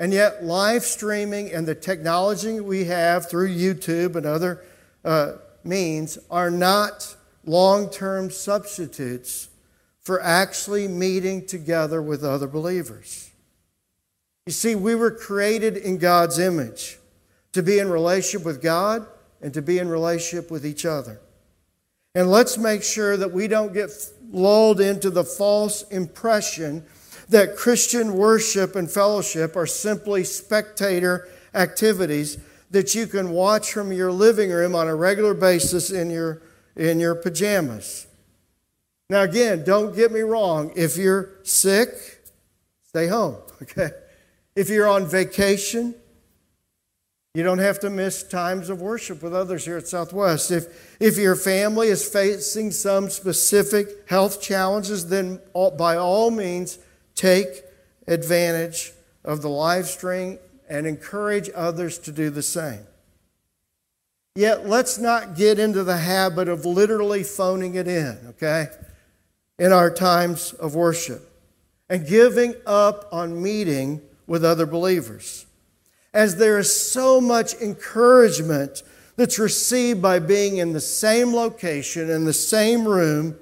And 0.00 0.14
yet, 0.14 0.42
live 0.42 0.82
streaming 0.82 1.52
and 1.52 1.68
the 1.68 1.74
technology 1.74 2.58
we 2.58 2.84
have 2.84 3.28
through 3.28 3.54
YouTube 3.54 4.16
and 4.16 4.24
other 4.24 4.64
uh, 5.04 5.32
means 5.62 6.16
are 6.30 6.50
not 6.50 7.14
long 7.44 7.90
term 7.90 8.30
substitutes 8.30 9.50
for 10.00 10.22
actually 10.22 10.88
meeting 10.88 11.46
together 11.46 12.00
with 12.00 12.24
other 12.24 12.46
believers. 12.46 13.30
You 14.46 14.54
see, 14.54 14.74
we 14.74 14.94
were 14.94 15.10
created 15.10 15.76
in 15.76 15.98
God's 15.98 16.38
image 16.38 16.98
to 17.52 17.62
be 17.62 17.78
in 17.78 17.90
relationship 17.90 18.46
with 18.46 18.62
God 18.62 19.06
and 19.42 19.52
to 19.52 19.60
be 19.60 19.78
in 19.78 19.90
relationship 19.90 20.50
with 20.50 20.64
each 20.64 20.86
other. 20.86 21.20
And 22.14 22.30
let's 22.30 22.56
make 22.56 22.82
sure 22.82 23.18
that 23.18 23.32
we 23.32 23.48
don't 23.48 23.74
get 23.74 23.90
lulled 24.30 24.80
into 24.80 25.10
the 25.10 25.24
false 25.24 25.82
impression 25.90 26.86
that 27.30 27.56
Christian 27.56 28.14
worship 28.14 28.76
and 28.76 28.90
fellowship 28.90 29.56
are 29.56 29.66
simply 29.66 30.24
spectator 30.24 31.28
activities 31.54 32.38
that 32.70 32.94
you 32.94 33.06
can 33.06 33.30
watch 33.30 33.72
from 33.72 33.92
your 33.92 34.12
living 34.12 34.50
room 34.50 34.74
on 34.74 34.88
a 34.88 34.94
regular 34.94 35.32
basis 35.32 35.90
in 35.90 36.10
your, 36.10 36.42
in 36.76 37.00
your 37.00 37.14
pajamas. 37.14 38.06
Now, 39.08 39.22
again, 39.22 39.64
don't 39.64 39.94
get 39.94 40.12
me 40.12 40.20
wrong. 40.20 40.72
If 40.76 40.96
you're 40.96 41.30
sick, 41.42 41.90
stay 42.84 43.06
home, 43.06 43.36
okay? 43.62 43.90
If 44.56 44.68
you're 44.68 44.88
on 44.88 45.06
vacation, 45.06 45.94
you 47.34 47.44
don't 47.44 47.58
have 47.58 47.78
to 47.80 47.90
miss 47.90 48.24
times 48.24 48.70
of 48.70 48.80
worship 48.80 49.22
with 49.22 49.32
others 49.32 49.64
here 49.64 49.76
at 49.76 49.86
Southwest. 49.86 50.50
If, 50.50 50.96
if 51.00 51.16
your 51.16 51.36
family 51.36 51.88
is 51.88 52.08
facing 52.08 52.72
some 52.72 53.08
specific 53.08 54.08
health 54.08 54.42
challenges, 54.42 55.08
then 55.08 55.40
all, 55.52 55.70
by 55.70 55.96
all 55.96 56.32
means, 56.32 56.78
take 57.20 57.64
advantage 58.06 58.92
of 59.24 59.42
the 59.42 59.48
live 59.48 59.86
stream 59.86 60.38
and 60.68 60.86
encourage 60.86 61.50
others 61.54 61.98
to 61.98 62.12
do 62.12 62.30
the 62.30 62.42
same. 62.42 62.86
Yet, 64.36 64.68
let's 64.68 64.98
not 64.98 65.36
get 65.36 65.58
into 65.58 65.82
the 65.82 65.98
habit 65.98 66.48
of 66.48 66.64
literally 66.64 67.24
phoning 67.24 67.74
it 67.74 67.88
in, 67.88 68.18
okay? 68.28 68.68
in 69.60 69.72
our 69.72 69.90
times 69.90 70.54
of 70.54 70.74
worship 70.74 71.30
and 71.90 72.08
giving 72.08 72.54
up 72.66 73.06
on 73.12 73.42
meeting 73.42 74.00
with 74.26 74.42
other 74.42 74.64
believers. 74.64 75.44
As 76.14 76.36
there 76.36 76.58
is 76.58 76.90
so 76.90 77.20
much 77.20 77.54
encouragement 77.56 78.82
that's 79.16 79.38
received 79.38 80.00
by 80.00 80.18
being 80.18 80.56
in 80.56 80.72
the 80.72 80.80
same 80.80 81.34
location, 81.34 82.08
in 82.08 82.24
the 82.24 82.32
same 82.32 82.88
room 82.88 83.36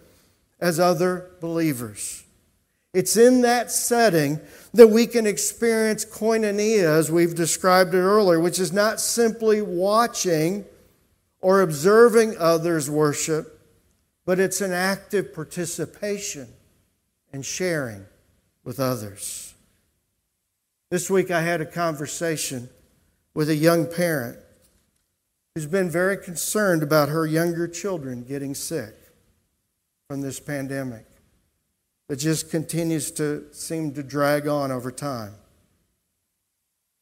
as 0.61 0.81
other 0.81 1.31
believers. 1.41 2.18
It's 2.99 3.17
in 3.17 3.43
that 3.43 3.71
setting 3.71 4.41
that 4.75 4.89
we 4.89 5.07
can 5.07 5.25
experience 5.25 6.05
koinonia, 6.05 6.83
as 6.83 7.13
we've 7.13 7.33
described 7.33 7.95
it 7.95 7.99
earlier, 7.99 8.41
which 8.41 8.59
is 8.59 8.73
not 8.73 8.99
simply 8.99 9.63
watching 9.63 10.65
or 11.41 11.61
observing 11.61 12.35
others 12.39 12.91
worship, 12.91 13.61
but 14.27 14.41
it's 14.41 14.61
an 14.61 14.73
active 14.73 15.33
participation 15.33 16.49
and 17.33 17.47
sharing 17.47 18.05
with 18.65 18.81
others. 18.81 19.55
This 20.91 21.09
week 21.09 21.31
I 21.31 21.43
had 21.43 21.61
a 21.61 21.67
conversation 21.67 22.69
with 23.33 23.49
a 23.49 23.55
young 23.55 23.87
parent 23.87 24.41
who's 25.55 25.67
been 25.67 25.89
very 25.89 26.17
concerned 26.17 26.83
about 26.83 27.11
her 27.11 27.29
younger 27.29 27.69
children 27.69 28.25
getting 28.25 28.57
sick 28.57 28.97
from 30.09 30.21
this 30.21 30.41
pandemic 30.41 31.08
that 32.09 32.17
just 32.17 32.51
continues 32.51 33.11
to 33.13 33.45
seem 33.53 33.93
to 33.93 34.03
drag 34.03 34.49
on 34.49 34.73
over 34.73 34.91
time. 34.91 35.35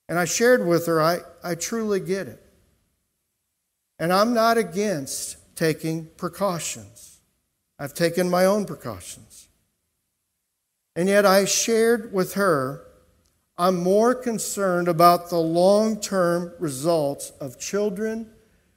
And 0.09 0.19
I 0.19 0.25
shared 0.25 0.67
with 0.67 0.87
her, 0.87 1.01
I, 1.01 1.21
I 1.43 1.55
truly 1.55 2.01
get 2.01 2.29
it. 2.29 2.43
And 3.99 4.13
I'm 4.13 4.35
not 4.35 4.59
against 4.59 5.39
taking 5.57 6.07
precautions. 6.17 7.19
I've 7.79 7.95
taken 7.95 8.29
my 8.29 8.45
own 8.45 8.67
precautions. 8.67 9.49
And 10.95 11.09
yet 11.09 11.25
I 11.25 11.45
shared 11.45 12.13
with 12.13 12.35
her, 12.35 12.83
I'm 13.59 13.83
more 13.83 14.15
concerned 14.15 14.89
about 14.89 15.31
the 15.31 15.39
long 15.39 16.01
term 16.01 16.53
results 16.59 17.31
of 17.41 17.59
children 17.59 18.31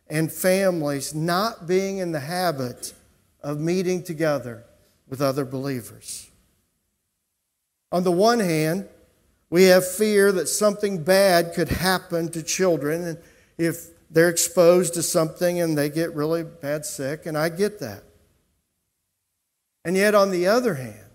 and 0.07 0.31
families 0.31 1.13
not 1.13 1.67
being 1.67 1.97
in 1.97 2.11
the 2.11 2.19
habit 2.19 2.93
of 3.41 3.59
meeting 3.59 4.03
together 4.03 4.65
with 5.09 5.21
other 5.21 5.45
believers. 5.45 6.29
On 7.91 8.03
the 8.03 8.11
one 8.11 8.39
hand, 8.39 8.87
we 9.49 9.63
have 9.63 9.87
fear 9.87 10.31
that 10.31 10.47
something 10.47 11.03
bad 11.03 11.53
could 11.53 11.69
happen 11.69 12.29
to 12.31 12.43
children 12.43 13.03
and 13.03 13.17
if 13.57 13.87
they're 14.11 14.29
exposed 14.29 14.93
to 14.95 15.03
something 15.03 15.59
and 15.59 15.77
they 15.77 15.89
get 15.89 16.15
really 16.15 16.43
bad 16.43 16.85
sick, 16.85 17.25
and 17.25 17.37
I 17.37 17.49
get 17.49 17.79
that. 17.79 18.03
And 19.85 19.95
yet, 19.95 20.15
on 20.15 20.31
the 20.31 20.47
other 20.47 20.75
hand, 20.75 21.05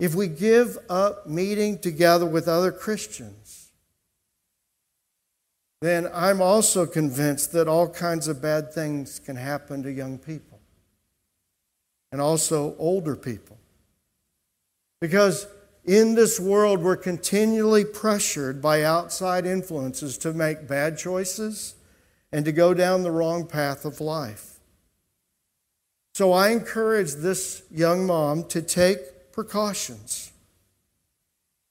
if 0.00 0.14
we 0.14 0.28
give 0.28 0.78
up 0.88 1.26
meeting 1.26 1.78
together 1.78 2.24
with 2.24 2.48
other 2.48 2.72
Christians, 2.72 3.70
then 5.80 6.08
I'm 6.12 6.40
also 6.40 6.86
convinced 6.86 7.52
that 7.52 7.68
all 7.68 7.88
kinds 7.88 8.28
of 8.28 8.40
bad 8.40 8.72
things 8.72 9.18
can 9.18 9.36
happen 9.36 9.82
to 9.82 9.92
young 9.92 10.18
people 10.18 10.47
and 12.12 12.20
also 12.20 12.74
older 12.78 13.16
people. 13.16 13.58
Because 15.00 15.46
in 15.84 16.14
this 16.14 16.38
world, 16.38 16.80
we're 16.80 16.96
continually 16.96 17.84
pressured 17.84 18.60
by 18.60 18.82
outside 18.82 19.46
influences 19.46 20.18
to 20.18 20.32
make 20.32 20.68
bad 20.68 20.98
choices 20.98 21.74
and 22.32 22.44
to 22.44 22.52
go 22.52 22.74
down 22.74 23.02
the 23.02 23.10
wrong 23.10 23.46
path 23.46 23.84
of 23.84 24.00
life. 24.00 24.58
So 26.14 26.32
I 26.32 26.50
encourage 26.50 27.14
this 27.14 27.62
young 27.70 28.06
mom 28.06 28.44
to 28.48 28.60
take 28.60 29.32
precautions. 29.32 30.32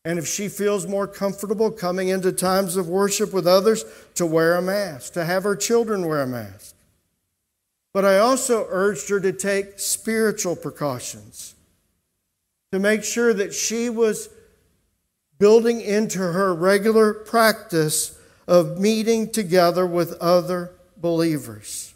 And 0.05 0.17
if 0.17 0.25
she 0.25 0.47
feels 0.47 0.87
more 0.87 1.05
comfortable 1.05 1.69
coming 1.69 2.07
into 2.07 2.31
times 2.31 2.77
of 2.77 2.87
worship 2.87 3.33
with 3.33 3.45
others, 3.45 3.83
to 4.15 4.25
wear 4.25 4.55
a 4.55 4.61
mask, 4.61 5.13
to 5.13 5.25
have 5.25 5.43
her 5.43 5.55
children 5.55 6.07
wear 6.07 6.21
a 6.21 6.27
mask. 6.27 6.66
But 7.97 8.05
I 8.05 8.19
also 8.19 8.67
urged 8.69 9.09
her 9.09 9.19
to 9.21 9.33
take 9.33 9.79
spiritual 9.79 10.55
precautions 10.55 11.55
to 12.71 12.77
make 12.77 13.03
sure 13.03 13.33
that 13.33 13.55
she 13.55 13.89
was 13.89 14.29
building 15.39 15.81
into 15.81 16.19
her 16.19 16.53
regular 16.53 17.11
practice 17.11 18.15
of 18.47 18.79
meeting 18.79 19.31
together 19.31 19.87
with 19.87 20.13
other 20.21 20.73
believers 20.97 21.95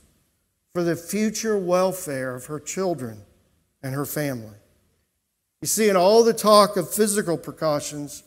for 0.73 0.81
the 0.81 0.95
future 0.95 1.55
welfare 1.55 2.35
of 2.35 2.47
her 2.47 2.59
children 2.59 3.21
and 3.83 3.93
her 3.93 4.07
family. 4.07 4.57
You 5.61 5.67
see, 5.67 5.87
in 5.87 5.95
all 5.95 6.23
the 6.23 6.33
talk 6.33 6.77
of 6.77 6.91
physical 6.91 7.37
precautions, 7.37 8.23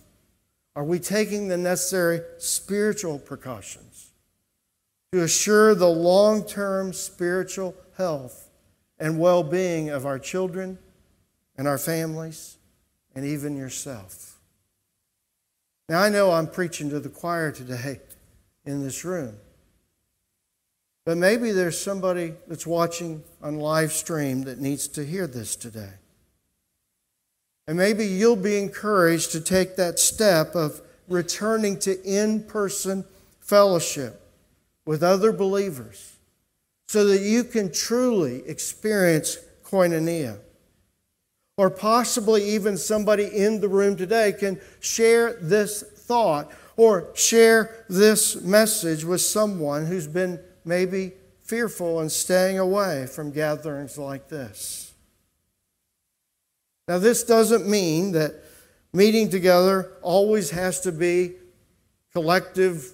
are 0.77 0.85
we 0.85 1.01
taking 1.01 1.49
the 1.49 1.59
necessary 1.59 2.21
spiritual 2.39 3.19
precautions? 3.19 4.13
To 5.14 5.22
assure 5.22 5.77
the 5.77 5.88
long 5.88 6.44
term 6.44 6.92
spiritual 6.92 7.72
health 7.96 8.50
and 8.98 9.16
well 9.16 9.44
being 9.44 9.88
of 9.88 10.05
our 10.05 10.18
children 10.18 10.77
and 11.57 11.68
our 11.68 11.79
families 11.79 12.57
and 13.14 13.24
even 13.24 13.57
yourself. 13.57 14.40
Now, 15.88 16.00
I 16.00 16.09
know 16.09 16.33
I'm 16.33 16.48
preaching 16.48 16.90
to 16.90 16.98
the 16.98 17.09
choir 17.09 17.53
today 17.53 18.00
in 18.66 18.83
this 18.83 19.05
room, 19.05 19.37
but 21.05 21.16
maybe 21.16 21.53
there's 21.53 21.81
somebody 21.81 22.35
that's 22.48 22.66
watching 22.66 23.22
on 23.40 23.61
live 23.61 23.92
stream 23.92 24.42
that 24.42 24.59
needs 24.59 24.88
to 24.88 25.05
hear 25.07 25.29
this 25.29 25.55
today. 25.55 25.92
And 27.68 27.77
maybe 27.77 28.05
you'll 28.05 28.35
be 28.35 28.59
encouraged 28.59 29.31
to 29.31 29.40
take 29.40 29.77
that 29.77 30.00
step 30.00 30.57
of 30.57 30.83
returning 31.07 31.79
to 31.79 32.03
in 32.03 32.42
person 32.42 33.05
fellowship 33.38 34.22
with 34.85 35.03
other 35.03 35.33
believers 35.33 36.16
so 36.87 37.05
that 37.07 37.20
you 37.20 37.44
can 37.44 37.73
truly 37.73 38.47
experience 38.47 39.38
koinonia. 39.64 40.38
Or 41.57 41.70
possibly 41.70 42.42
even 42.51 42.77
somebody 42.77 43.25
in 43.25 43.61
the 43.61 43.68
room 43.68 43.97
today 43.97 44.33
can 44.33 44.61
share 44.81 45.35
this 45.35 45.83
thought 45.83 46.51
or 46.77 47.11
share 47.14 47.85
this 47.88 48.42
message 48.42 49.05
with 49.05 49.20
someone 49.20 49.87
who's 49.87 50.09
been 50.09 50.40
maybe 50.64 51.12
fearful 51.40 52.01
and 52.01 52.11
staying 52.11 52.59
away 52.59 53.07
from 53.07 53.31
gatherings 53.31 53.97
like 53.97 54.29
this. 54.29 54.92
Now, 56.88 56.99
this 56.99 57.23
doesn't 57.23 57.68
mean 57.68 58.12
that 58.12 58.35
meeting 58.92 59.31
together 59.31 59.92
always 60.03 60.51
has 60.51 60.81
to 60.83 60.92
be 60.92 61.33
collective 62.12 62.94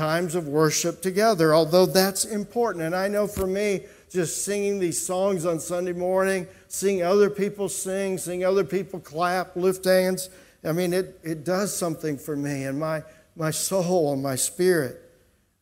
times 0.00 0.34
of 0.34 0.48
worship 0.48 1.02
together, 1.02 1.54
although 1.54 1.84
that's 1.84 2.24
important. 2.24 2.82
And 2.84 2.96
I 2.96 3.06
know 3.06 3.26
for 3.26 3.46
me, 3.46 3.82
just 4.08 4.46
singing 4.46 4.78
these 4.78 4.98
songs 4.98 5.44
on 5.44 5.60
Sunday 5.60 5.92
morning, 5.92 6.46
seeing 6.68 7.02
other 7.02 7.28
people 7.28 7.68
sing, 7.68 8.16
seeing 8.16 8.42
other 8.42 8.64
people 8.64 8.98
clap, 8.98 9.54
lift 9.56 9.84
hands, 9.84 10.30
I 10.64 10.72
mean, 10.72 10.94
it, 10.94 11.20
it 11.22 11.44
does 11.44 11.76
something 11.76 12.16
for 12.16 12.34
me 12.34 12.64
and 12.64 12.80
my, 12.80 13.02
my 13.36 13.50
soul 13.50 14.14
and 14.14 14.22
my 14.22 14.36
spirit. 14.36 15.02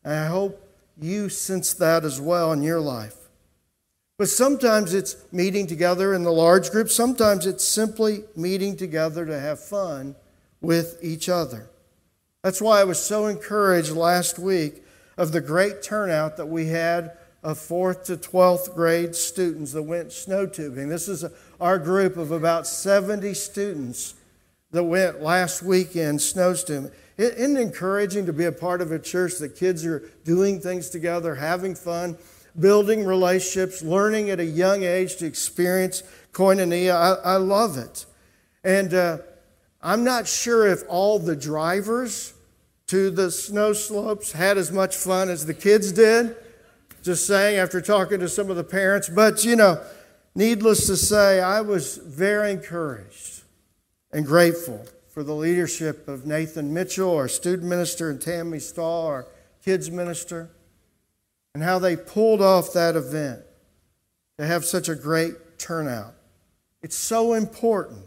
And 0.05 0.13
I 0.13 0.27
hope 0.27 0.65
you 1.01 1.27
sense 1.27 1.73
that 1.73 2.05
as 2.05 2.21
well 2.21 2.53
in 2.53 2.63
your 2.63 2.79
life. 2.79 3.17
But 4.17 4.29
sometimes 4.29 4.93
it's 4.93 5.17
meeting 5.33 5.67
together 5.67 6.13
in 6.13 6.23
the 6.23 6.31
large 6.31 6.71
group, 6.71 6.89
sometimes 6.89 7.45
it's 7.45 7.65
simply 7.65 8.23
meeting 8.37 8.77
together 8.77 9.25
to 9.25 9.37
have 9.37 9.59
fun 9.59 10.15
with 10.61 10.97
each 11.01 11.27
other. 11.27 11.69
That's 12.41 12.61
why 12.61 12.79
I 12.79 12.85
was 12.85 13.03
so 13.03 13.27
encouraged 13.27 13.91
last 13.91 14.39
week 14.39 14.81
of 15.17 15.33
the 15.33 15.41
great 15.41 15.83
turnout 15.83 16.37
that 16.37 16.45
we 16.45 16.67
had 16.67 17.17
of 17.43 17.57
fourth 17.57 18.05
to 18.05 18.15
12th 18.15 18.73
grade 18.73 19.13
students 19.13 19.73
that 19.73 19.83
went 19.83 20.13
snow 20.13 20.45
tubing. 20.45 20.87
This 20.87 21.09
is 21.09 21.25
our 21.59 21.77
group 21.77 22.15
of 22.15 22.31
about 22.31 22.65
70 22.65 23.33
students 23.33 24.15
that 24.71 24.85
went 24.85 25.21
last 25.21 25.61
weekend 25.63 26.21
snow 26.21 26.53
tubing. 26.53 26.91
Isn't 27.17 27.57
it 27.57 27.61
encouraging 27.61 28.25
to 28.27 28.33
be 28.33 28.45
a 28.45 28.53
part 28.53 28.79
of 28.79 28.93
a 28.93 28.99
church 28.99 29.39
that 29.39 29.57
kids 29.57 29.85
are 29.85 30.09
doing 30.23 30.61
things 30.61 30.89
together, 30.89 31.35
having 31.35 31.75
fun, 31.75 32.17
building 32.57 33.05
relationships, 33.05 33.81
learning 33.81 34.29
at 34.29 34.39
a 34.39 34.45
young 34.45 34.83
age 34.83 35.17
to 35.17 35.25
experience 35.25 36.03
koinonia? 36.31 36.93
I, 36.93 37.33
I 37.33 37.35
love 37.35 37.77
it. 37.77 38.05
And 38.63 38.93
uh, 38.93 39.17
I'm 39.81 40.03
not 40.03 40.27
sure 40.27 40.67
if 40.67 40.83
all 40.87 41.19
the 41.19 41.35
drivers 41.35 42.33
to 42.87 43.09
the 43.11 43.31
snow 43.31 43.73
slopes 43.73 44.31
had 44.31 44.57
as 44.57 44.71
much 44.71 44.95
fun 44.95 45.29
as 45.29 45.45
the 45.45 45.53
kids 45.53 45.91
did. 45.91 46.35
Just 47.01 47.25
saying 47.25 47.57
after 47.57 47.79
talking 47.79 48.19
to 48.19 48.27
some 48.27 48.49
of 48.49 48.57
the 48.57 48.63
parents. 48.63 49.07
But, 49.07 49.45
you 49.45 49.55
know, 49.55 49.81
needless 50.35 50.87
to 50.87 50.97
say, 50.97 51.39
I 51.39 51.61
was 51.61 51.97
very 51.97 52.51
encouraged 52.51 53.43
and 54.11 54.25
grateful 54.25 54.85
for 55.07 55.23
the 55.23 55.35
leadership 55.35 56.07
of 56.07 56.25
Nathan 56.25 56.73
Mitchell, 56.73 57.15
our 57.15 57.27
student 57.27 57.69
minister, 57.69 58.09
and 58.09 58.21
Tammy 58.21 58.59
Stahl, 58.59 59.05
our 59.05 59.27
kids 59.63 59.89
minister, 59.89 60.49
and 61.53 61.63
how 61.63 61.79
they 61.79 61.95
pulled 61.95 62.41
off 62.41 62.73
that 62.73 62.95
event 62.95 63.41
to 64.37 64.45
have 64.45 64.65
such 64.65 64.89
a 64.89 64.95
great 64.95 65.57
turnout. 65.57 66.13
It's 66.81 66.95
so 66.95 67.33
important 67.33 68.03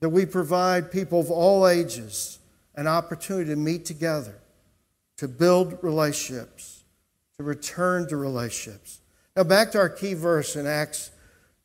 that 0.00 0.10
we 0.10 0.26
provide 0.26 0.92
people 0.92 1.20
of 1.20 1.30
all 1.30 1.66
ages 1.66 2.38
an 2.74 2.86
opportunity 2.86 3.50
to 3.50 3.56
meet 3.56 3.84
together, 3.84 4.38
to 5.16 5.26
build 5.26 5.78
relationships, 5.82 6.84
to 7.38 7.44
return 7.44 8.08
to 8.08 8.16
relationships. 8.16 9.00
Now, 9.36 9.44
back 9.44 9.72
to 9.72 9.78
our 9.78 9.88
key 9.88 10.14
verse 10.14 10.54
in 10.56 10.66
Acts 10.66 11.10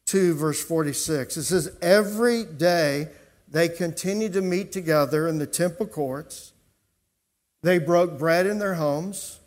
2, 0.06 0.34
verse 0.36 0.64
46. 0.64 1.38
It 1.38 1.44
says, 1.44 1.76
Every 1.82 2.46
day 2.46 3.10
they 3.48 3.70
continued 3.70 4.34
to 4.34 4.42
meet 4.42 4.72
together 4.72 5.28
in 5.28 5.38
the 5.38 5.46
temple 5.46 5.86
courts. 5.86 6.54
They 7.62 7.78
broke 7.78 8.18
bread 8.18 8.46
in 8.46 8.60
their 8.60 8.76
homes, 8.76 9.40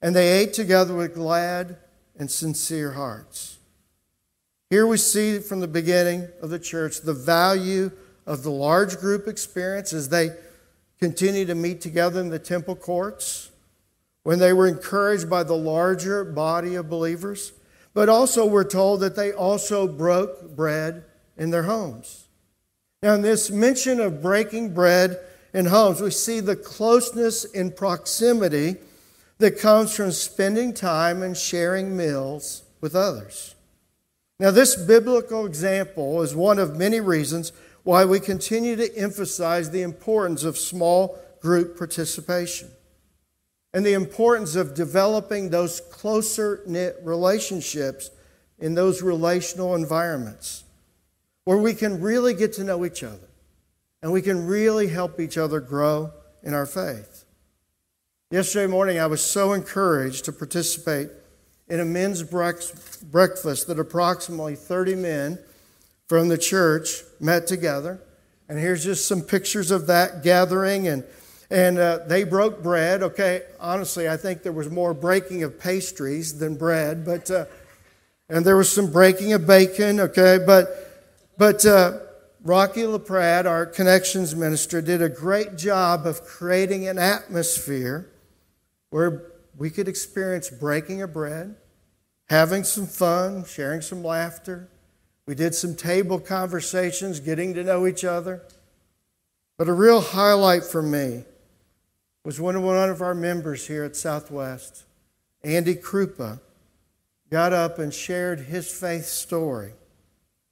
and 0.00 0.16
they 0.16 0.40
ate 0.40 0.54
together 0.54 0.94
with 0.94 1.14
glad 1.14 1.76
and 2.18 2.30
sincere 2.30 2.92
hearts. 2.92 3.58
Here 4.70 4.86
we 4.86 4.96
see 4.96 5.38
from 5.38 5.60
the 5.60 5.68
beginning 5.68 6.28
of 6.40 6.50
the 6.50 6.58
church 6.58 7.02
the 7.02 7.12
value 7.12 7.90
of 8.26 8.42
the 8.42 8.50
large 8.50 8.98
group 8.98 9.28
experience 9.28 9.92
as 9.92 10.08
they 10.08 10.30
continued 10.98 11.48
to 11.48 11.54
meet 11.54 11.80
together 11.80 12.20
in 12.20 12.28
the 12.28 12.38
temple 12.38 12.76
courts, 12.76 13.50
when 14.22 14.38
they 14.38 14.52
were 14.52 14.66
encouraged 14.66 15.28
by 15.28 15.42
the 15.42 15.56
larger 15.56 16.24
body 16.24 16.74
of 16.74 16.88
believers. 16.88 17.52
But 17.92 18.08
also, 18.08 18.46
we're 18.46 18.64
told 18.64 19.00
that 19.00 19.16
they 19.16 19.32
also 19.32 19.86
broke 19.86 20.56
bread 20.56 21.04
in 21.36 21.50
their 21.50 21.64
homes. 21.64 22.24
Now, 23.02 23.14
in 23.14 23.22
this 23.22 23.50
mention 23.50 24.00
of 24.00 24.22
breaking 24.22 24.72
bread 24.72 25.20
in 25.52 25.66
homes, 25.66 26.00
we 26.00 26.10
see 26.10 26.40
the 26.40 26.56
closeness 26.56 27.44
and 27.54 27.76
proximity 27.76 28.76
that 29.38 29.58
comes 29.58 29.94
from 29.94 30.10
spending 30.10 30.72
time 30.72 31.22
and 31.22 31.36
sharing 31.36 31.96
meals 31.96 32.62
with 32.80 32.96
others. 32.96 33.54
Now, 34.40 34.50
this 34.50 34.74
biblical 34.74 35.46
example 35.46 36.22
is 36.22 36.34
one 36.34 36.58
of 36.58 36.76
many 36.76 36.98
reasons 36.98 37.52
why 37.84 38.04
we 38.04 38.18
continue 38.18 38.74
to 38.76 38.96
emphasize 38.96 39.70
the 39.70 39.82
importance 39.82 40.42
of 40.42 40.58
small 40.58 41.18
group 41.40 41.78
participation 41.78 42.68
and 43.72 43.84
the 43.84 43.92
importance 43.92 44.56
of 44.56 44.74
developing 44.74 45.50
those 45.50 45.80
closer 45.92 46.62
knit 46.66 46.96
relationships 47.02 48.10
in 48.58 48.74
those 48.74 49.02
relational 49.02 49.74
environments 49.74 50.64
where 51.44 51.58
we 51.58 51.74
can 51.74 52.00
really 52.00 52.34
get 52.34 52.54
to 52.54 52.64
know 52.64 52.84
each 52.84 53.02
other 53.02 53.28
and 54.02 54.10
we 54.12 54.22
can 54.22 54.46
really 54.46 54.88
help 54.88 55.20
each 55.20 55.36
other 55.36 55.60
grow 55.60 56.10
in 56.42 56.54
our 56.54 56.66
faith. 56.66 57.24
Yesterday 58.30 58.66
morning, 58.66 58.98
I 58.98 59.06
was 59.06 59.22
so 59.22 59.52
encouraged 59.52 60.24
to 60.24 60.32
participate 60.32 61.08
in 61.68 61.80
a 61.80 61.84
men's 61.84 62.22
breakfast 62.22 63.66
that 63.66 63.78
approximately 63.78 64.54
30 64.54 64.94
men 64.94 65.38
from 66.08 66.28
the 66.28 66.38
church 66.38 67.02
met 67.20 67.46
together. 67.46 68.00
And 68.48 68.58
here's 68.58 68.84
just 68.84 69.08
some 69.08 69.22
pictures 69.22 69.70
of 69.70 69.86
that 69.86 70.22
gathering. 70.22 70.88
And, 70.88 71.04
and 71.50 71.78
uh, 71.78 72.00
they 72.06 72.24
broke 72.24 72.62
bread. 72.62 73.02
Okay, 73.02 73.42
honestly, 73.58 74.08
I 74.08 74.16
think 74.16 74.42
there 74.42 74.52
was 74.52 74.70
more 74.70 74.92
breaking 74.92 75.42
of 75.42 75.58
pastries 75.58 76.38
than 76.38 76.56
bread. 76.56 77.04
But, 77.04 77.30
uh, 77.30 77.46
and 78.28 78.44
there 78.44 78.56
was 78.56 78.70
some 78.70 78.92
breaking 78.92 79.32
of 79.32 79.46
bacon. 79.46 80.00
Okay, 80.00 80.38
but, 80.44 80.68
but 81.38 81.64
uh, 81.64 82.00
Rocky 82.42 82.84
LaPrade, 82.84 83.46
our 83.46 83.64
connections 83.64 84.34
minister, 84.34 84.82
did 84.82 85.00
a 85.00 85.08
great 85.08 85.56
job 85.56 86.06
of 86.06 86.22
creating 86.24 86.86
an 86.86 86.98
atmosphere 86.98 88.10
where 88.90 89.30
we 89.56 89.70
could 89.70 89.88
experience 89.88 90.50
breaking 90.50 91.00
of 91.00 91.12
bread, 91.12 91.56
having 92.28 92.64
some 92.64 92.86
fun, 92.86 93.44
sharing 93.44 93.80
some 93.80 94.04
laughter 94.04 94.68
we 95.26 95.34
did 95.34 95.54
some 95.54 95.74
table 95.74 96.18
conversations, 96.18 97.20
getting 97.20 97.54
to 97.54 97.64
know 97.64 97.86
each 97.86 98.04
other. 98.04 98.42
But 99.56 99.68
a 99.68 99.72
real 99.72 100.00
highlight 100.00 100.64
for 100.64 100.82
me 100.82 101.24
was 102.24 102.40
when 102.40 102.62
one 102.62 102.90
of 102.90 103.00
our 103.00 103.14
members 103.14 103.66
here 103.66 103.84
at 103.84 103.96
Southwest, 103.96 104.84
Andy 105.42 105.74
Krupa, 105.74 106.40
got 107.30 107.52
up 107.52 107.78
and 107.78 107.92
shared 107.92 108.40
his 108.40 108.70
faith 108.70 109.06
story 109.06 109.72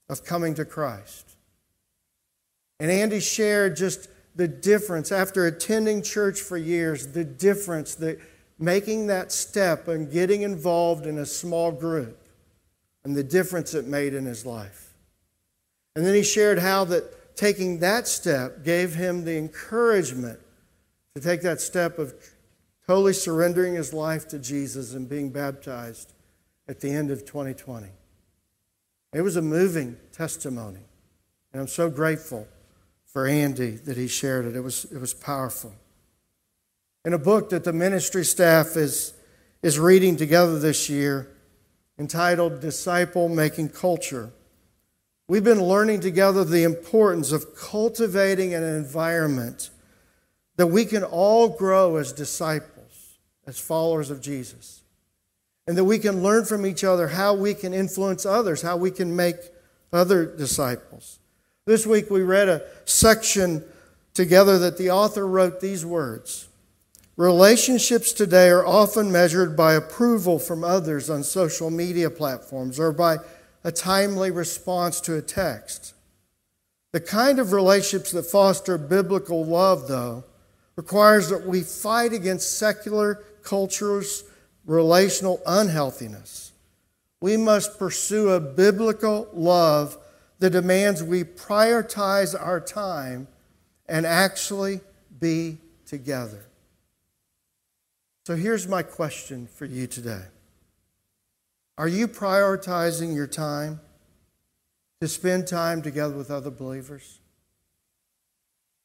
of 0.09 0.25
coming 0.25 0.55
to 0.55 0.65
Christ. 0.65 1.37
And 2.81 2.91
Andy 2.91 3.21
shared 3.21 3.77
just 3.77 4.09
the 4.35 4.49
difference 4.49 5.13
after 5.13 5.47
attending 5.47 6.03
church 6.03 6.41
for 6.41 6.57
years, 6.57 7.09
the 7.09 7.25
difference 7.25 7.95
that 7.97 8.19
making 8.59 9.09
that 9.09 9.33
step 9.33 9.89
and 9.89 10.11
getting 10.11 10.43
involved 10.43 11.07
in 11.07 11.19
a 11.19 11.27
small 11.27 11.71
group 11.73 12.22
and 13.05 13.17
the 13.17 13.25
difference 13.25 13.75
it 13.75 13.87
made 13.87 14.15
in 14.15 14.25
his 14.25 14.47
life. 14.47 14.95
And 15.95 16.07
then 16.07 16.15
he 16.15 16.23
shared 16.23 16.59
how 16.59 16.85
that 16.85 17.37
taking 17.37 17.81
that 17.81 18.07
step 18.07 18.65
gave 18.65 18.95
him 18.95 19.25
the 19.25 19.37
encouragement 19.37 20.39
to 21.15 21.21
take 21.21 21.43
that 21.43 21.61
step 21.61 21.99
of 21.99 22.15
totally 22.87 23.13
surrendering 23.13 23.75
his 23.75 23.93
life 23.93 24.29
to 24.29 24.39
Jesus 24.39 24.95
and 24.95 25.09
being 25.09 25.31
baptized 25.31 26.13
at 26.69 26.81
the 26.81 26.91
end 26.91 27.11
of 27.11 27.25
2020. 27.25 27.89
It 29.13 29.21
was 29.21 29.37
a 29.37 29.43
moving 29.43 29.97
testimony. 30.13 30.81
And 31.53 31.61
I'm 31.61 31.69
so 31.69 31.91
grateful 31.91 32.49
for 33.05 33.27
Andy 33.27 33.73
that 33.73 33.97
he 33.97 34.09
shared 34.09 34.47
it. 34.47 34.57
It 34.57 34.61
was, 34.61 34.87
it 34.87 34.99
was 34.99 35.13
powerful. 35.13 35.75
In 37.05 37.13
a 37.13 37.19
book 37.19 37.51
that 37.51 37.65
the 37.65 37.73
ministry 37.73 38.25
staff 38.25 38.77
is, 38.77 39.13
is 39.63 39.79
reading 39.79 40.17
together 40.17 40.59
this 40.59 40.89
year, 40.89 41.29
entitled 41.99 42.61
Disciple 42.61 43.29
Making 43.29 43.69
Culture. 43.69 44.31
We've 45.29 45.45
been 45.45 45.63
learning 45.63 46.01
together 46.01 46.45
the 46.45 46.65
importance 46.65 47.33
of 47.33 47.57
cultivating 47.57 48.55
an 48.55 48.63
environment 48.63 49.71
that 50.57 50.67
we 50.67 50.85
can 50.85 51.05
all 51.05 51.49
grow 51.49 51.97
as 51.97 52.13
disciples, 52.13 53.19
as 53.47 53.59
followers 53.59 54.11
of 54.11 54.21
Jesus, 54.21 54.83
and 55.67 55.77
that 55.77 55.85
we 55.85 55.99
can 55.99 56.23
learn 56.23 56.45
from 56.45 56.67
each 56.67 56.85
other 56.85 57.09
how 57.09 57.35
we 57.35 57.55
can 57.55 57.73
influence 57.73 58.27
others, 58.27 58.63
how 58.63 58.77
we 58.77 58.91
can 58.91 59.15
make 59.15 59.37
other 59.93 60.27
disciples. 60.27 61.19
This 61.65 61.87
week 61.87 62.11
we 62.11 62.23
read 62.23 62.49
a 62.49 62.63
section 62.85 63.65
together 64.15 64.59
that 64.59 64.77
the 64.77 64.91
author 64.91 65.27
wrote 65.27 65.61
these 65.61 65.87
words 65.87 66.49
Relationships 67.23 68.13
today 68.13 68.49
are 68.49 68.67
often 68.67 69.13
measured 69.13 69.57
by 69.57 69.75
approval 69.75 70.41
from 70.41 70.65
others 70.65 71.09
on 71.09 71.23
social 71.23 71.71
media 71.71 72.11
platforms 72.11 72.81
or 72.81 72.91
by 72.91 73.19
a 73.63 73.71
timely 73.71 74.33
response 74.33 75.01
to 75.03 75.15
a 75.15 75.23
text. 75.23 75.95
The 76.91 76.99
kind 76.99 77.39
of 77.39 77.53
relationships 77.53 78.11
that 78.11 78.25
foster 78.25 78.77
biblical 78.77 79.45
love, 79.45 79.87
though, 79.87 80.25
requires 80.75 81.29
that 81.29 81.47
we 81.47 81.61
fight 81.61 82.13
against 82.13 82.59
secular 82.59 83.23
culture's 83.45 84.25
relational 84.67 85.41
unhealthiness. 85.47 86.51
We 87.21 87.37
must 87.37 87.79
pursue 87.79 88.31
a 88.31 88.41
biblical 88.41 89.29
love 89.33 89.97
that 90.41 90.51
demands 90.51 91.05
we 91.05 91.23
prioritize 91.23 92.35
our 92.35 92.59
time 92.59 93.29
and 93.89 94.07
actually 94.07 94.81
be 95.21 95.59
together. 95.87 96.47
So 98.25 98.37
here's 98.37 98.69
my 98.69 98.85
question 98.85 99.49
for 99.49 99.65
you 99.65 99.87
today 99.87 100.23
Are 101.77 101.89
you 101.89 102.07
prioritizing 102.07 103.15
your 103.15 103.27
time 103.27 103.81
to 105.01 105.09
spend 105.09 105.49
time 105.49 105.83
together 105.83 106.15
with 106.15 106.31
other 106.31 106.51
believers? 106.51 107.19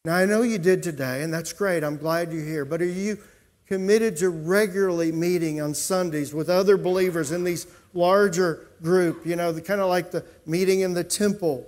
Now, 0.06 0.16
I 0.16 0.26
know 0.26 0.42
you 0.42 0.58
did 0.58 0.82
today, 0.82 1.22
and 1.22 1.34
that's 1.34 1.54
great. 1.54 1.84
I'm 1.84 1.98
glad 1.98 2.32
you're 2.32 2.44
here. 2.44 2.66
But 2.66 2.82
are 2.82 2.86
you 2.86 3.20
committed 3.68 4.16
to 4.18 4.30
regularly 4.30 5.12
meeting 5.12 5.62
on 5.62 5.74
Sundays 5.74 6.34
with 6.34 6.50
other 6.50 6.78
believers 6.78 7.32
in 7.32 7.44
these 7.44 7.68
larger 7.94 8.68
group, 8.82 9.26
you 9.26 9.36
know, 9.36 9.52
the, 9.52 9.62
kind 9.62 9.82
of 9.82 9.90
like 9.90 10.12
the 10.12 10.24
meeting 10.46 10.80
in 10.80 10.94
the 10.94 11.04
temple 11.04 11.68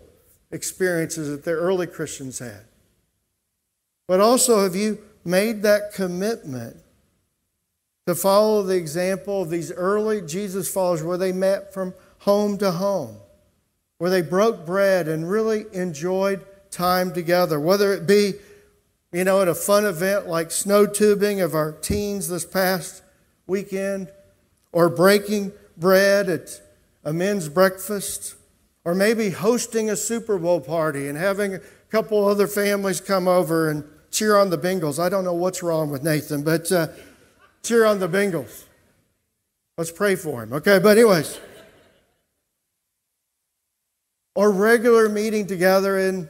experiences 0.52 1.30
that 1.30 1.44
the 1.44 1.52
early 1.52 1.86
Christians 1.86 2.40
had? 2.40 2.64
But 4.08 4.22
also, 4.22 4.64
have 4.64 4.76
you 4.76 5.00
made 5.26 5.62
that 5.64 5.94
commitment 5.94 6.78
to 8.10 8.16
follow 8.16 8.64
the 8.64 8.76
example 8.76 9.44
of 9.44 9.52
these 9.52 9.72
early 9.72 10.20
Jesus 10.20 10.72
followers 10.72 11.04
where 11.04 11.18
they 11.18 11.32
met 11.32 11.72
from 11.74 11.94
home 12.20 12.58
to 12.58 12.72
home, 12.72 13.18
where 14.00 14.10
they 14.10 14.24
broke 14.24 14.66
bread 14.66 15.08
and 15.08 15.30
really 15.30 15.66
enjoyed 15.74 16.44
time 16.72 17.14
together, 17.14 17.60
whether 17.60 17.94
it 17.94 18.08
be, 18.08 18.34
you 19.12 19.24
know, 19.24 19.42
at 19.42 19.48
a 19.48 19.54
fun 19.54 19.86
event 19.86 20.28
like 20.28 20.50
snow 20.50 20.88
tubing 20.88 21.40
of 21.40 21.54
our 21.54 21.72
teens 21.72 22.30
this 22.30 22.46
past 22.46 23.04
weekend, 23.46 24.12
or 24.72 24.90
breaking 24.90 25.52
bread 25.78 26.30
at 26.30 26.62
a 27.04 27.14
men's 27.14 27.48
breakfast, 27.48 28.36
or 28.86 28.96
maybe 28.96 29.30
hosting 29.30 29.90
a 29.90 29.96
Super 29.96 30.40
Bowl 30.40 30.62
party 30.62 31.08
and 31.08 31.18
having 31.18 31.54
a 31.54 31.60
couple 31.90 32.28
other 32.28 32.48
families 32.48 33.02
come 33.02 33.28
over 33.28 33.70
and 33.70 33.84
cheer 34.10 34.36
on 34.36 34.50
the 34.50 34.58
Bengals. 34.58 35.00
I 35.00 35.10
don't 35.10 35.24
know 35.24 35.34
what's 35.34 35.62
wrong 35.62 35.92
with 35.92 36.02
Nathan, 36.02 36.42
but. 36.42 36.72
Uh, 36.72 36.88
cheer 37.64 37.86
on 37.86 38.00
the 38.00 38.08
Bengals. 38.08 38.66
Let's 39.78 39.92
pray 39.92 40.16
for 40.16 40.44
him. 40.44 40.54
Okay, 40.54 40.80
but 40.80 40.98
anyways. 40.98 41.40
Our 44.36 44.52
regular 44.52 45.10
meeting 45.10 45.48
together 45.48 45.98
in, 45.98 46.30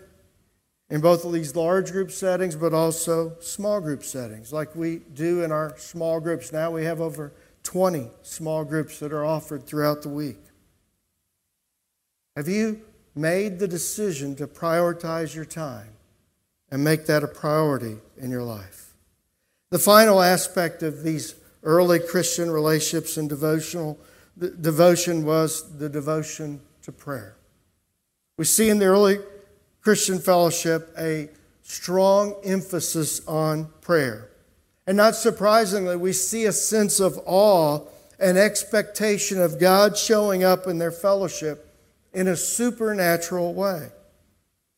in 0.89 1.01
both 1.01 1.25
of 1.25 1.33
these 1.33 1.55
large 1.55 1.91
group 1.91 2.11
settings, 2.11 2.55
but 2.55 2.73
also 2.73 3.35
small 3.39 3.81
group 3.81 4.03
settings, 4.03 4.51
like 4.53 4.75
we 4.75 5.01
do 5.13 5.43
in 5.43 5.51
our 5.51 5.77
small 5.77 6.19
groups 6.19 6.51
now. 6.51 6.71
We 6.71 6.85
have 6.85 7.01
over 7.01 7.33
20 7.63 8.09
small 8.23 8.63
groups 8.65 8.99
that 8.99 9.13
are 9.13 9.25
offered 9.25 9.65
throughout 9.65 10.01
the 10.01 10.09
week. 10.09 10.39
Have 12.35 12.47
you 12.47 12.81
made 13.15 13.59
the 13.59 13.67
decision 13.67 14.35
to 14.37 14.47
prioritize 14.47 15.35
your 15.35 15.45
time 15.45 15.89
and 16.71 16.83
make 16.83 17.05
that 17.07 17.23
a 17.23 17.27
priority 17.27 17.97
in 18.17 18.31
your 18.31 18.43
life? 18.43 18.88
The 19.71 19.79
final 19.79 20.21
aspect 20.21 20.81
of 20.81 21.03
these 21.03 21.35
early 21.63 21.99
Christian 21.99 22.49
relationships 22.49 23.17
and 23.17 23.29
devotional 23.29 23.99
devotion 24.39 25.25
was 25.25 25.77
the 25.77 25.89
devotion 25.89 26.61
to 26.83 26.91
prayer. 26.91 27.35
We 28.37 28.45
see 28.45 28.69
in 28.69 28.79
the 28.79 28.85
early 28.85 29.19
Christian 29.81 30.19
fellowship 30.19 30.91
a 30.97 31.29
strong 31.61 32.35
emphasis 32.43 33.25
on 33.27 33.67
prayer. 33.81 34.29
And 34.87 34.97
not 34.97 35.15
surprisingly, 35.15 35.97
we 35.97 36.13
see 36.13 36.45
a 36.45 36.51
sense 36.51 36.99
of 36.99 37.19
awe 37.25 37.81
and 38.19 38.37
expectation 38.37 39.39
of 39.39 39.59
God 39.59 39.97
showing 39.97 40.43
up 40.43 40.65
in 40.65 40.79
their 40.79 40.91
fellowship 40.91 41.71
in 42.11 42.27
a 42.27 42.35
supernatural 42.35 43.53
way. 43.53 43.89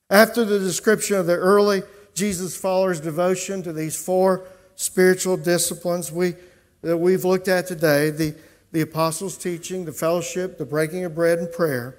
After 0.10 0.44
the 0.44 0.60
description 0.60 1.16
of 1.16 1.28
the 1.28 1.38
early 1.38 1.84
Jesus 2.14 2.58
followers' 2.58 3.00
devotion 3.00 3.64
to 3.64 3.72
these 3.72 3.96
four 3.96 4.44
spiritual 4.76 5.38
disciplines 5.38 6.11
we, 6.11 6.36
that 6.82 6.97
we've 6.97 7.26
looked 7.26 7.47
at 7.47 7.67
today 7.67 8.09
the, 8.09 8.36
the 8.72 8.82
apostles' 8.82 9.38
teaching, 9.38 9.86
the 9.86 9.91
fellowship, 9.91 10.57
the 10.57 10.65
breaking 10.65 11.03
of 11.05 11.15
bread, 11.15 11.39
and 11.39 11.51
prayer 11.51 11.97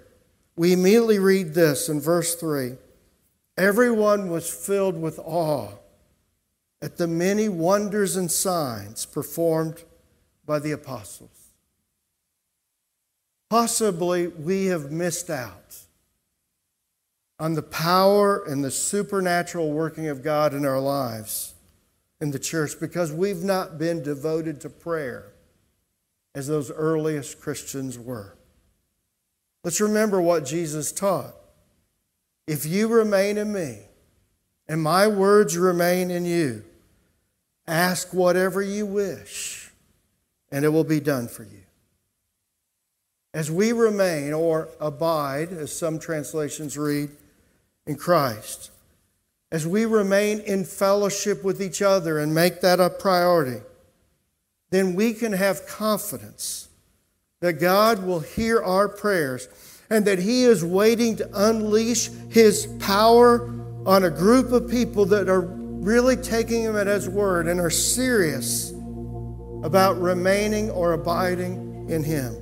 we 0.56 0.72
immediately 0.72 1.18
read 1.18 1.54
this 1.54 1.88
in 1.88 2.00
verse 2.00 2.34
3 2.34 2.76
Everyone 3.56 4.28
was 4.30 4.50
filled 4.50 5.00
with 5.00 5.18
awe 5.18 5.72
at 6.80 6.96
the 6.96 7.06
many 7.06 7.48
wonders 7.48 8.16
and 8.16 8.30
signs 8.30 9.06
performed 9.06 9.84
by 10.44 10.58
the 10.58 10.72
apostles. 10.72 11.52
Possibly 13.50 14.26
we 14.26 14.66
have 14.66 14.90
missed 14.90 15.30
out 15.30 15.76
on 17.38 17.54
the 17.54 17.62
power 17.62 18.42
and 18.44 18.64
the 18.64 18.70
supernatural 18.70 19.70
working 19.70 20.08
of 20.08 20.22
God 20.22 20.54
in 20.54 20.64
our 20.64 20.80
lives 20.80 21.51
in 22.22 22.30
the 22.30 22.38
church 22.38 22.78
because 22.78 23.12
we've 23.12 23.42
not 23.42 23.78
been 23.78 24.00
devoted 24.00 24.60
to 24.60 24.70
prayer 24.70 25.32
as 26.36 26.46
those 26.46 26.70
earliest 26.70 27.40
Christians 27.40 27.98
were. 27.98 28.38
Let's 29.64 29.80
remember 29.80 30.22
what 30.22 30.46
Jesus 30.46 30.92
taught. 30.92 31.34
If 32.46 32.64
you 32.64 32.86
remain 32.86 33.38
in 33.38 33.52
me 33.52 33.80
and 34.68 34.80
my 34.80 35.08
words 35.08 35.58
remain 35.58 36.12
in 36.12 36.24
you, 36.24 36.64
ask 37.66 38.14
whatever 38.14 38.62
you 38.62 38.86
wish 38.86 39.72
and 40.52 40.64
it 40.64 40.68
will 40.68 40.84
be 40.84 41.00
done 41.00 41.26
for 41.26 41.42
you. 41.42 41.64
As 43.34 43.50
we 43.50 43.72
remain 43.72 44.32
or 44.32 44.68
abide, 44.80 45.52
as 45.52 45.72
some 45.72 45.98
translations 45.98 46.78
read, 46.78 47.10
in 47.84 47.96
Christ, 47.96 48.70
as 49.52 49.66
we 49.66 49.84
remain 49.84 50.40
in 50.40 50.64
fellowship 50.64 51.44
with 51.44 51.62
each 51.62 51.82
other 51.82 52.18
and 52.18 52.34
make 52.34 52.62
that 52.62 52.80
a 52.80 52.88
priority, 52.88 53.60
then 54.70 54.94
we 54.94 55.12
can 55.12 55.32
have 55.32 55.66
confidence 55.66 56.70
that 57.40 57.60
God 57.60 58.02
will 58.04 58.20
hear 58.20 58.62
our 58.62 58.88
prayers 58.88 59.46
and 59.90 60.06
that 60.06 60.18
He 60.18 60.44
is 60.44 60.64
waiting 60.64 61.16
to 61.16 61.28
unleash 61.34 62.08
His 62.30 62.66
power 62.78 63.46
on 63.84 64.04
a 64.04 64.10
group 64.10 64.52
of 64.52 64.70
people 64.70 65.04
that 65.06 65.28
are 65.28 65.42
really 65.42 66.16
taking 66.16 66.62
Him 66.62 66.74
at 66.74 66.86
His 66.86 67.06
word 67.06 67.46
and 67.46 67.60
are 67.60 67.68
serious 67.68 68.70
about 69.62 70.00
remaining 70.00 70.70
or 70.70 70.94
abiding 70.94 71.90
in 71.90 72.02
Him. 72.02 72.38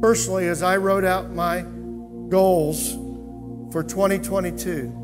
Personally, 0.00 0.48
as 0.48 0.64
I 0.64 0.78
wrote 0.78 1.04
out 1.04 1.30
my 1.30 1.64
goals 2.28 2.94
for 3.72 3.84
2022, 3.84 5.03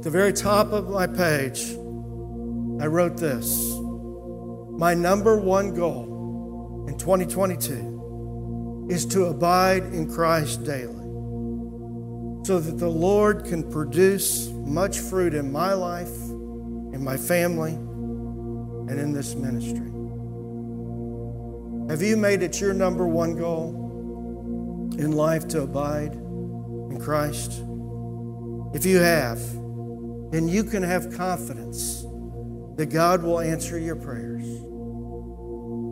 at 0.00 0.04
the 0.04 0.10
very 0.10 0.32
top 0.32 0.72
of 0.72 0.88
my 0.88 1.06
page, 1.06 1.72
I 2.80 2.86
wrote 2.86 3.18
this 3.18 3.54
My 4.70 4.94
number 4.94 5.36
one 5.36 5.74
goal 5.74 6.86
in 6.88 6.96
2022 6.96 8.86
is 8.88 9.04
to 9.04 9.26
abide 9.26 9.82
in 9.92 10.10
Christ 10.10 10.64
daily 10.64 10.94
so 12.46 12.58
that 12.58 12.78
the 12.78 12.88
Lord 12.88 13.44
can 13.44 13.70
produce 13.70 14.48
much 14.48 15.00
fruit 15.00 15.34
in 15.34 15.52
my 15.52 15.74
life, 15.74 16.08
in 16.08 17.04
my 17.04 17.18
family, 17.18 17.72
and 17.72 18.98
in 18.98 19.12
this 19.12 19.34
ministry. 19.34 19.90
Have 21.90 22.00
you 22.00 22.16
made 22.16 22.42
it 22.42 22.58
your 22.58 22.72
number 22.72 23.06
one 23.06 23.36
goal 23.36 24.88
in 24.96 25.12
life 25.12 25.46
to 25.48 25.60
abide 25.60 26.14
in 26.14 26.98
Christ? 26.98 27.62
If 28.72 28.86
you 28.86 29.00
have, 29.00 29.59
then 30.30 30.48
you 30.48 30.64
can 30.64 30.82
have 30.82 31.12
confidence 31.16 32.04
that 32.76 32.86
God 32.86 33.22
will 33.22 33.40
answer 33.40 33.78
your 33.78 33.96
prayers 33.96 34.46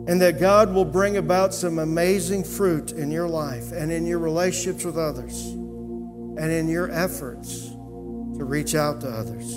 and 0.09 0.19
that 0.21 0.39
God 0.39 0.73
will 0.73 0.85
bring 0.85 1.17
about 1.17 1.53
some 1.53 1.77
amazing 1.77 2.43
fruit 2.43 2.93
in 2.93 3.11
your 3.11 3.27
life 3.27 3.71
and 3.71 3.91
in 3.91 4.07
your 4.07 4.17
relationships 4.17 4.83
with 4.83 4.97
others 4.97 5.45
and 5.45 6.51
in 6.51 6.67
your 6.67 6.89
efforts 6.89 7.69
to 7.69 8.45
reach 8.45 8.73
out 8.73 9.01
to 9.01 9.07
others. 9.07 9.51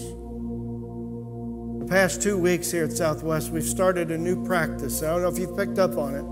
The 1.79 1.87
past 1.89 2.21
two 2.21 2.37
weeks 2.37 2.71
here 2.71 2.85
at 2.85 2.93
Southwest, 2.93 3.51
we've 3.51 3.63
started 3.65 4.11
a 4.11 4.19
new 4.19 4.45
practice. 4.45 5.03
I 5.03 5.07
don't 5.07 5.23
know 5.23 5.29
if 5.29 5.39
you've 5.39 5.57
picked 5.57 5.79
up 5.79 5.97
on 5.97 6.15
it. 6.17 6.25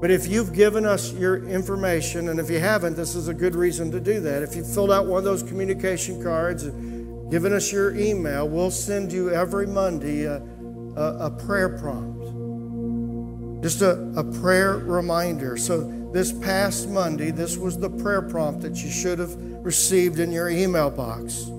But 0.00 0.12
if 0.12 0.28
you've 0.28 0.52
given 0.52 0.86
us 0.86 1.12
your 1.14 1.44
information, 1.48 2.28
and 2.28 2.38
if 2.38 2.48
you 2.48 2.60
haven't, 2.60 2.94
this 2.94 3.16
is 3.16 3.26
a 3.26 3.34
good 3.34 3.56
reason 3.56 3.90
to 3.90 3.98
do 3.98 4.20
that. 4.20 4.44
If 4.44 4.54
you've 4.54 4.72
filled 4.72 4.92
out 4.92 5.06
one 5.06 5.18
of 5.18 5.24
those 5.24 5.42
communication 5.42 6.22
cards 6.22 6.62
given 7.30 7.52
us 7.52 7.72
your 7.72 7.94
email, 7.96 8.48
we'll 8.48 8.70
send 8.70 9.12
you 9.12 9.30
every 9.30 9.66
Monday 9.66 10.24
a, 10.24 10.36
a, 10.96 11.26
a 11.26 11.30
prayer 11.30 11.78
prompt 11.78 12.18
just 13.62 13.82
a, 13.82 14.12
a 14.16 14.24
prayer 14.40 14.76
reminder. 14.78 15.56
So, 15.56 15.94
this 16.12 16.32
past 16.32 16.88
Monday, 16.88 17.30
this 17.30 17.56
was 17.56 17.78
the 17.78 17.90
prayer 17.90 18.22
prompt 18.22 18.62
that 18.62 18.82
you 18.82 18.90
should 18.90 19.18
have 19.18 19.34
received 19.64 20.20
in 20.20 20.32
your 20.32 20.48
email 20.48 20.90
box. 20.90 21.50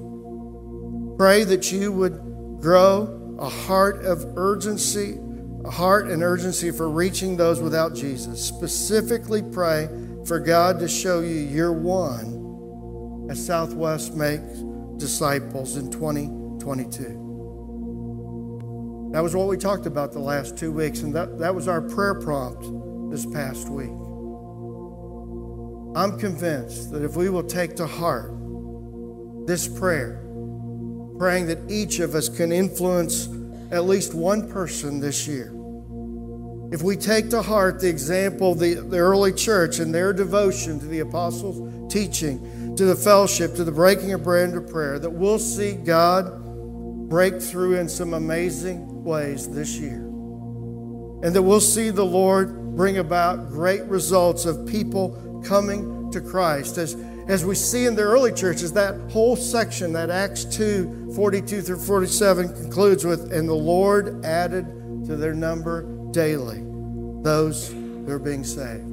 Pray 1.17 1.43
that 1.43 1.72
you 1.72 1.91
would 1.91 2.13
grow 2.59 3.38
a 3.39 3.49
heart 3.49 4.03
of 4.05 4.26
urgency, 4.38 5.20
a 5.65 5.70
heart 5.70 6.07
and 6.07 6.24
urgency 6.24 6.72
for 6.72 6.89
reaching 6.89 7.38
those 7.38 7.59
without 7.59 7.93
Jesus. 7.93 8.43
Specifically, 8.43 9.43
pray 9.43 9.88
for 10.26 10.39
God 10.39 10.80
to 10.80 10.88
show 10.88 11.20
you 11.20 11.36
you're 11.36 11.74
one 11.74 13.28
as 13.30 13.45
Southwest 13.45 14.15
makes 14.15 14.63
disciples 15.00 15.78
in 15.78 15.89
2022. 15.89 17.28
That 19.12 19.22
was 19.22 19.36
what 19.36 19.47
we 19.47 19.58
talked 19.58 19.88
about 19.88 20.12
the 20.12 20.20
last 20.20 20.56
two 20.56 20.72
weeks, 20.72 21.02
and 21.02 21.16
that, 21.16 21.39
that 21.39 21.56
was 21.56 21.68
our 21.68 21.82
prayer 21.82 22.14
prompt 22.14 22.62
this 23.10 23.26
past 23.26 23.68
week. 23.70 23.89
I'm 25.95 26.20
convinced 26.20 26.91
that 26.91 27.04
if 27.04 27.16
we 27.16 27.30
will 27.30 27.43
take 27.43 27.76
to 27.78 27.88
heart 27.88 28.32
this 29.47 29.68
prayer, 29.68 30.22
praying 31.18 31.47
that 31.47 31.58
each 31.70 32.00
of 32.00 32.14
us 32.14 32.30
can 32.30 32.52
influence 32.52 33.28
at 33.72 33.86
least 33.86 34.14
one 34.14 34.47
person 34.52 35.00
this 35.00 35.28
year, 35.28 35.52
if 36.72 36.84
we 36.84 36.95
take 36.95 37.32
to 37.32 37.41
heart 37.41 37.82
the 37.82 37.89
example 37.89 38.52
of 38.52 38.60
the, 38.60 38.76
the 38.76 38.97
early 38.97 39.34
church 39.34 39.80
and 39.80 39.91
their 39.93 40.14
devotion 40.14 40.80
to 40.80 40.86
the 40.86 41.00
apostles' 41.00 41.91
teaching, 41.91 42.38
to 42.80 42.86
the 42.86 42.95
fellowship, 42.95 43.55
to 43.55 43.65
the 43.65 43.71
breaking 43.73 44.13
of 44.13 44.23
bread 44.23 44.51
and 44.51 44.53
to 44.53 44.71
prayer, 44.71 44.99
that 44.99 45.09
we'll 45.09 45.38
see 45.38 45.73
God 45.73 47.09
break 47.09 47.41
through 47.41 47.75
in 47.75 47.89
some 47.89 48.13
amazing 48.13 49.03
ways 49.03 49.49
this 49.49 49.77
year. 49.77 49.97
And 51.21 51.36
that 51.36 51.41
we'll 51.41 51.59
see 51.59 51.89
the 51.89 52.05
Lord 52.05 52.77
bring 52.77 52.99
about 52.99 53.49
great 53.49 53.84
results 53.84 54.45
of 54.45 54.65
people 54.65 55.43
coming 55.45 56.09
to 56.13 56.21
Christ. 56.21 56.77
As, 56.77 56.95
as 57.27 57.43
we 57.43 57.53
see 57.53 57.86
in 57.86 57.95
the 57.95 58.01
early 58.03 58.32
churches, 58.32 58.71
that 58.71 58.95
whole 59.11 59.36
section, 59.36 59.91
that 59.91 60.09
Acts 60.09 60.45
2 60.45 61.11
42 61.17 61.61
through 61.61 61.80
47 61.80 62.47
concludes 62.47 63.03
with, 63.03 63.34
And 63.34 63.49
the 63.49 63.53
Lord 63.53 64.23
added 64.23 64.65
to 65.05 65.17
their 65.17 65.34
number 65.34 65.82
daily 66.11 66.63
those 67.23 67.67
who 67.67 68.09
are 68.09 68.19
being 68.19 68.45
saved. 68.45 68.89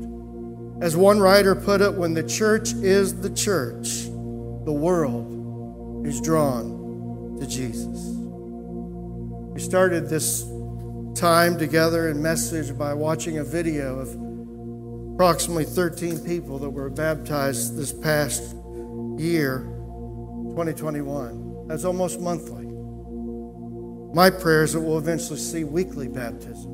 As 0.81 0.95
one 0.95 1.19
writer 1.19 1.55
put 1.55 1.81
it, 1.81 1.95
when 1.95 2.13
the 2.13 2.23
church 2.23 2.75
is 2.75 3.21
the 3.21 3.31
church, 3.31 4.05
the 4.05 4.73
world 4.73 6.07
is 6.07 6.21
drawn 6.21 7.39
to 7.41 7.47
Jesus. 7.47 8.17
We 9.55 9.61
started 9.61 10.11
this 10.11 10.43
time 11.15 11.59
together 11.59 12.11
in 12.11 12.21
message 12.21 12.77
by 12.77 12.93
watching 12.93 13.39
a 13.39 13.45
video 13.45 13.99
of 13.99 15.15
approximately 15.15 15.65
13 15.65 16.19
people 16.19 16.59
that 16.59 16.69
were 16.69 16.91
baptized 16.91 17.79
this 17.79 17.91
past 17.91 18.43
year, 19.17 19.61
2021. 20.51 21.69
That's 21.69 21.87
almost 21.87 22.21
monthly. 22.21 22.67
My 24.15 24.29
prayer 24.29 24.65
is 24.65 24.75
that 24.75 24.81
we'll 24.81 24.99
eventually 24.99 25.39
see 25.39 25.65
weekly 25.65 26.09
baptisms. 26.09 26.67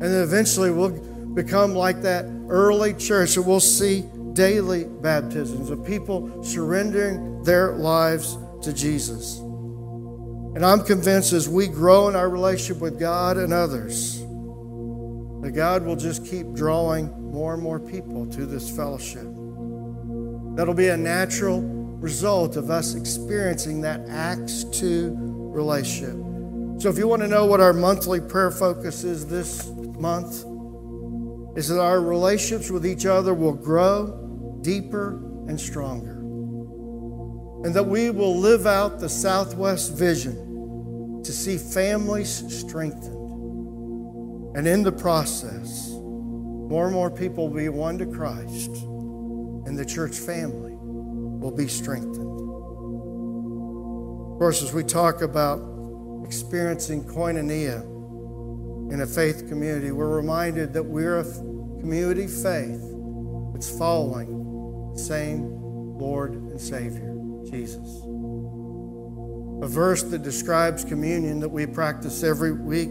And 0.00 0.10
then 0.10 0.22
eventually 0.22 0.70
we'll 0.70 0.90
become 1.38 1.72
like 1.72 2.02
that 2.02 2.24
early 2.48 2.92
church 2.92 3.36
that 3.36 3.42
we'll 3.42 3.60
see 3.60 4.02
daily 4.32 4.84
baptisms 4.84 5.70
of 5.70 5.86
people 5.86 6.42
surrendering 6.42 7.44
their 7.44 7.74
lives 7.74 8.36
to 8.60 8.72
Jesus. 8.72 9.38
And 9.38 10.66
I'm 10.66 10.82
convinced 10.82 11.32
as 11.32 11.48
we 11.48 11.68
grow 11.68 12.08
in 12.08 12.16
our 12.16 12.28
relationship 12.28 12.82
with 12.82 12.98
God 12.98 13.36
and 13.36 13.52
others, 13.52 14.18
that 15.42 15.52
God 15.54 15.84
will 15.84 15.94
just 15.94 16.26
keep 16.26 16.52
drawing 16.54 17.06
more 17.30 17.54
and 17.54 17.62
more 17.62 17.78
people 17.78 18.26
to 18.30 18.44
this 18.44 18.68
fellowship. 18.68 19.22
That'll 20.56 20.74
be 20.74 20.88
a 20.88 20.96
natural 20.96 21.60
result 21.60 22.56
of 22.56 22.68
us 22.68 22.96
experiencing 22.96 23.82
that 23.82 24.00
Acts 24.08 24.64
2 24.72 25.14
relationship. 25.16 26.16
So, 26.82 26.88
if 26.88 26.98
you 26.98 27.06
want 27.06 27.22
to 27.22 27.28
know 27.28 27.46
what 27.46 27.60
our 27.60 27.72
monthly 27.72 28.20
prayer 28.20 28.50
focus 28.50 29.04
is 29.04 29.26
this 29.26 29.68
month, 30.00 30.44
is 31.56 31.68
that 31.68 31.80
our 31.80 32.00
relationships 32.00 32.70
with 32.70 32.86
each 32.86 33.06
other 33.06 33.34
will 33.34 33.54
grow 33.54 34.58
deeper 34.62 35.22
and 35.48 35.60
stronger. 35.60 36.18
And 37.64 37.74
that 37.74 37.86
we 37.86 38.10
will 38.10 38.36
live 38.36 38.66
out 38.66 39.00
the 39.00 39.08
Southwest 39.08 39.96
vision 39.96 41.22
to 41.24 41.32
see 41.32 41.58
families 41.58 42.44
strengthened. 42.56 44.56
And 44.56 44.66
in 44.66 44.82
the 44.82 44.92
process, 44.92 45.90
more 45.90 46.86
and 46.86 46.94
more 46.94 47.10
people 47.10 47.48
will 47.48 47.56
be 47.56 47.68
won 47.68 47.98
to 47.98 48.06
Christ, 48.06 48.70
and 48.70 49.78
the 49.78 49.84
church 49.84 50.16
family 50.16 50.76
will 50.76 51.50
be 51.50 51.66
strengthened. 51.66 52.16
Of 54.32 54.38
course, 54.38 54.62
as 54.62 54.72
we 54.72 54.84
talk 54.84 55.22
about 55.22 55.60
experiencing 56.24 57.04
koinonia 57.04 57.82
in 58.90 59.00
a 59.02 59.06
faith 59.06 59.48
community, 59.48 59.92
we're 59.92 60.14
reminded 60.14 60.72
that 60.72 60.82
we're 60.82 61.20
a 61.20 61.24
community 61.80 62.26
faith 62.26 62.80
that's 63.52 63.76
following 63.78 64.92
the 64.92 64.98
same 64.98 65.50
Lord 65.98 66.32
and 66.32 66.60
Savior, 66.60 67.14
Jesus. 67.50 68.02
A 69.60 69.66
verse 69.66 70.02
that 70.04 70.22
describes 70.22 70.84
communion 70.84 71.40
that 71.40 71.48
we 71.48 71.66
practice 71.66 72.22
every 72.22 72.52
week 72.52 72.90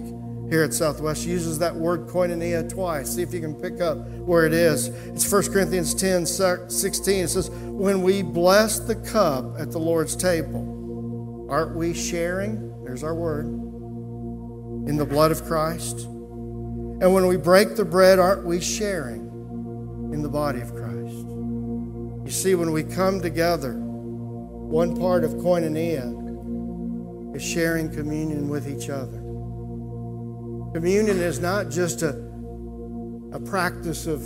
here 0.50 0.64
at 0.64 0.74
Southwest 0.74 1.26
uses 1.26 1.60
that 1.60 1.76
word 1.76 2.08
koinonia 2.08 2.70
twice. 2.70 3.16
See 3.16 3.22
if 3.22 3.34
you 3.34 3.42
can 3.42 3.54
pick 3.56 3.82
up 3.82 4.08
where 4.08 4.46
it 4.46 4.54
is. 4.54 4.88
It's 4.88 5.30
1 5.30 5.52
Corinthians 5.52 5.94
10 5.94 6.26
16. 6.26 7.24
It 7.24 7.28
says, 7.28 7.50
When 7.50 8.02
we 8.02 8.22
bless 8.22 8.80
the 8.80 8.96
cup 8.96 9.60
at 9.60 9.72
the 9.72 9.80
Lord's 9.80 10.16
table, 10.16 11.48
aren't 11.50 11.76
we 11.76 11.94
sharing? 11.94 12.84
There's 12.84 13.04
our 13.04 13.16
word. 13.16 13.67
In 14.88 14.96
the 14.98 15.06
blood 15.06 15.32
of 15.32 15.44
Christ. 15.44 16.06
And 16.06 17.14
when 17.14 17.28
we 17.28 17.38
break 17.38 17.76
the 17.76 17.86
bread, 17.86 18.18
aren't 18.18 18.46
we 18.46 18.60
sharing 18.60 19.28
in 20.14 20.22
the 20.22 20.30
body 20.30 20.62
of 20.62 20.74
Christ? 20.74 21.14
You 21.14 22.32
see, 22.32 22.56
when 22.56 22.72
we 22.72 22.84
come 22.84 23.22
together, 23.22 23.74
one 23.74 24.98
part 24.98 25.24
of 25.24 25.32
koinonia 25.36 26.16
is 27.36 27.44
sharing 27.44 27.90
communion 27.94 28.50
with 28.50 28.68
each 28.68 28.90
other. 28.90 29.18
Communion 30.74 31.20
is 31.20 31.40
not 31.40 31.70
just 31.70 32.02
a, 32.02 32.10
a 33.32 33.40
practice 33.40 34.08
of 34.08 34.24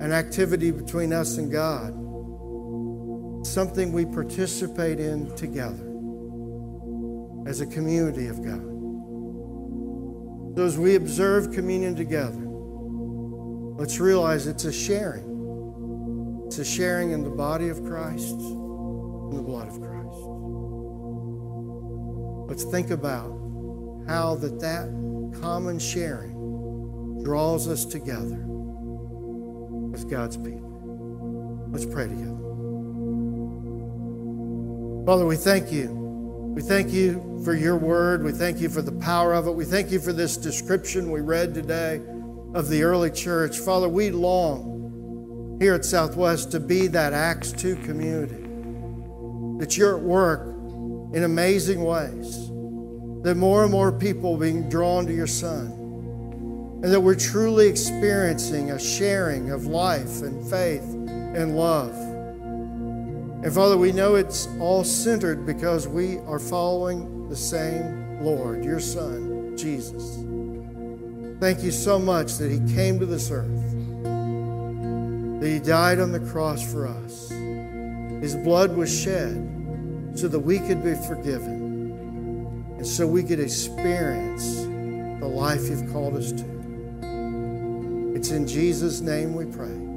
an 0.00 0.12
activity 0.12 0.70
between 0.70 1.12
us 1.12 1.38
and 1.38 1.50
God, 1.50 1.92
it's 3.40 3.50
something 3.50 3.92
we 3.92 4.06
participate 4.06 5.00
in 5.00 5.34
together 5.34 5.84
as 7.48 7.60
a 7.60 7.66
community 7.66 8.28
of 8.28 8.44
God. 8.44 8.77
So 10.58 10.64
as 10.64 10.76
we 10.76 10.96
observe 10.96 11.52
communion 11.52 11.94
together, 11.94 12.42
let's 13.80 14.00
realize 14.00 14.48
it's 14.48 14.64
a 14.64 14.72
sharing. 14.72 16.42
It's 16.46 16.58
a 16.58 16.64
sharing 16.64 17.12
in 17.12 17.22
the 17.22 17.30
body 17.30 17.68
of 17.68 17.84
Christ 17.84 18.34
and 18.34 19.38
the 19.38 19.42
blood 19.42 19.68
of 19.68 19.80
Christ. 19.80 20.18
Let's 22.48 22.64
think 22.72 22.90
about 22.90 23.28
how 24.08 24.34
that 24.40 24.58
that 24.58 24.88
common 25.40 25.78
sharing 25.78 27.22
draws 27.22 27.68
us 27.68 27.84
together 27.84 28.44
as 29.94 30.04
God's 30.04 30.38
people. 30.38 31.68
Let's 31.70 31.86
pray 31.86 32.08
together. 32.08 32.34
Father, 35.06 35.24
we 35.24 35.36
thank 35.36 35.70
you. 35.70 35.97
We 36.58 36.64
thank 36.64 36.92
you 36.92 37.40
for 37.44 37.54
your 37.54 37.76
word. 37.76 38.24
We 38.24 38.32
thank 38.32 38.58
you 38.58 38.68
for 38.68 38.82
the 38.82 38.90
power 38.90 39.32
of 39.32 39.46
it. 39.46 39.52
We 39.52 39.64
thank 39.64 39.92
you 39.92 40.00
for 40.00 40.12
this 40.12 40.36
description 40.36 41.12
we 41.12 41.20
read 41.20 41.54
today 41.54 42.00
of 42.52 42.68
the 42.68 42.82
early 42.82 43.12
church. 43.12 43.58
Father, 43.58 43.88
we 43.88 44.10
long 44.10 45.56
here 45.60 45.74
at 45.74 45.84
Southwest 45.84 46.50
to 46.50 46.58
be 46.58 46.88
that 46.88 47.12
Acts 47.12 47.52
2 47.52 47.76
community, 47.84 48.42
that 49.60 49.76
you're 49.76 49.98
at 49.98 50.02
work 50.02 50.48
in 51.14 51.22
amazing 51.22 51.84
ways 51.84 52.48
that 53.22 53.36
more 53.36 53.62
and 53.62 53.70
more 53.70 53.92
people 53.92 54.34
are 54.34 54.38
being 54.38 54.68
drawn 54.68 55.06
to 55.06 55.14
your 55.14 55.28
Son, 55.28 55.66
and 56.82 56.92
that 56.92 57.00
we're 57.00 57.14
truly 57.14 57.68
experiencing 57.68 58.72
a 58.72 58.80
sharing 58.80 59.52
of 59.52 59.66
life 59.66 60.22
and 60.22 60.44
faith 60.50 60.82
and 60.82 61.56
love. 61.56 62.07
And 63.40 63.52
Father, 63.54 63.76
we 63.76 63.92
know 63.92 64.16
it's 64.16 64.48
all 64.58 64.82
centered 64.82 65.46
because 65.46 65.86
we 65.86 66.18
are 66.26 66.40
following 66.40 67.28
the 67.28 67.36
same 67.36 68.20
Lord, 68.20 68.64
your 68.64 68.80
Son, 68.80 69.56
Jesus. 69.56 70.16
Thank 71.38 71.62
you 71.62 71.70
so 71.70 72.00
much 72.00 72.34
that 72.38 72.50
He 72.50 72.58
came 72.74 72.98
to 72.98 73.06
this 73.06 73.30
earth, 73.30 73.46
that 75.40 75.48
He 75.48 75.60
died 75.60 76.00
on 76.00 76.10
the 76.10 76.18
cross 76.18 76.68
for 76.68 76.88
us. 76.88 77.30
His 78.20 78.34
blood 78.34 78.76
was 78.76 78.92
shed 78.92 80.12
so 80.16 80.26
that 80.26 80.40
we 80.40 80.58
could 80.58 80.82
be 80.82 80.94
forgiven 81.06 82.64
and 82.76 82.86
so 82.86 83.06
we 83.06 83.22
could 83.22 83.38
experience 83.38 84.62
the 85.20 85.28
life 85.28 85.68
you've 85.68 85.92
called 85.92 86.16
us 86.16 86.32
to. 86.32 86.44
It's 88.16 88.32
in 88.32 88.48
Jesus' 88.48 89.00
name 89.00 89.34
we 89.34 89.46
pray. 89.46 89.87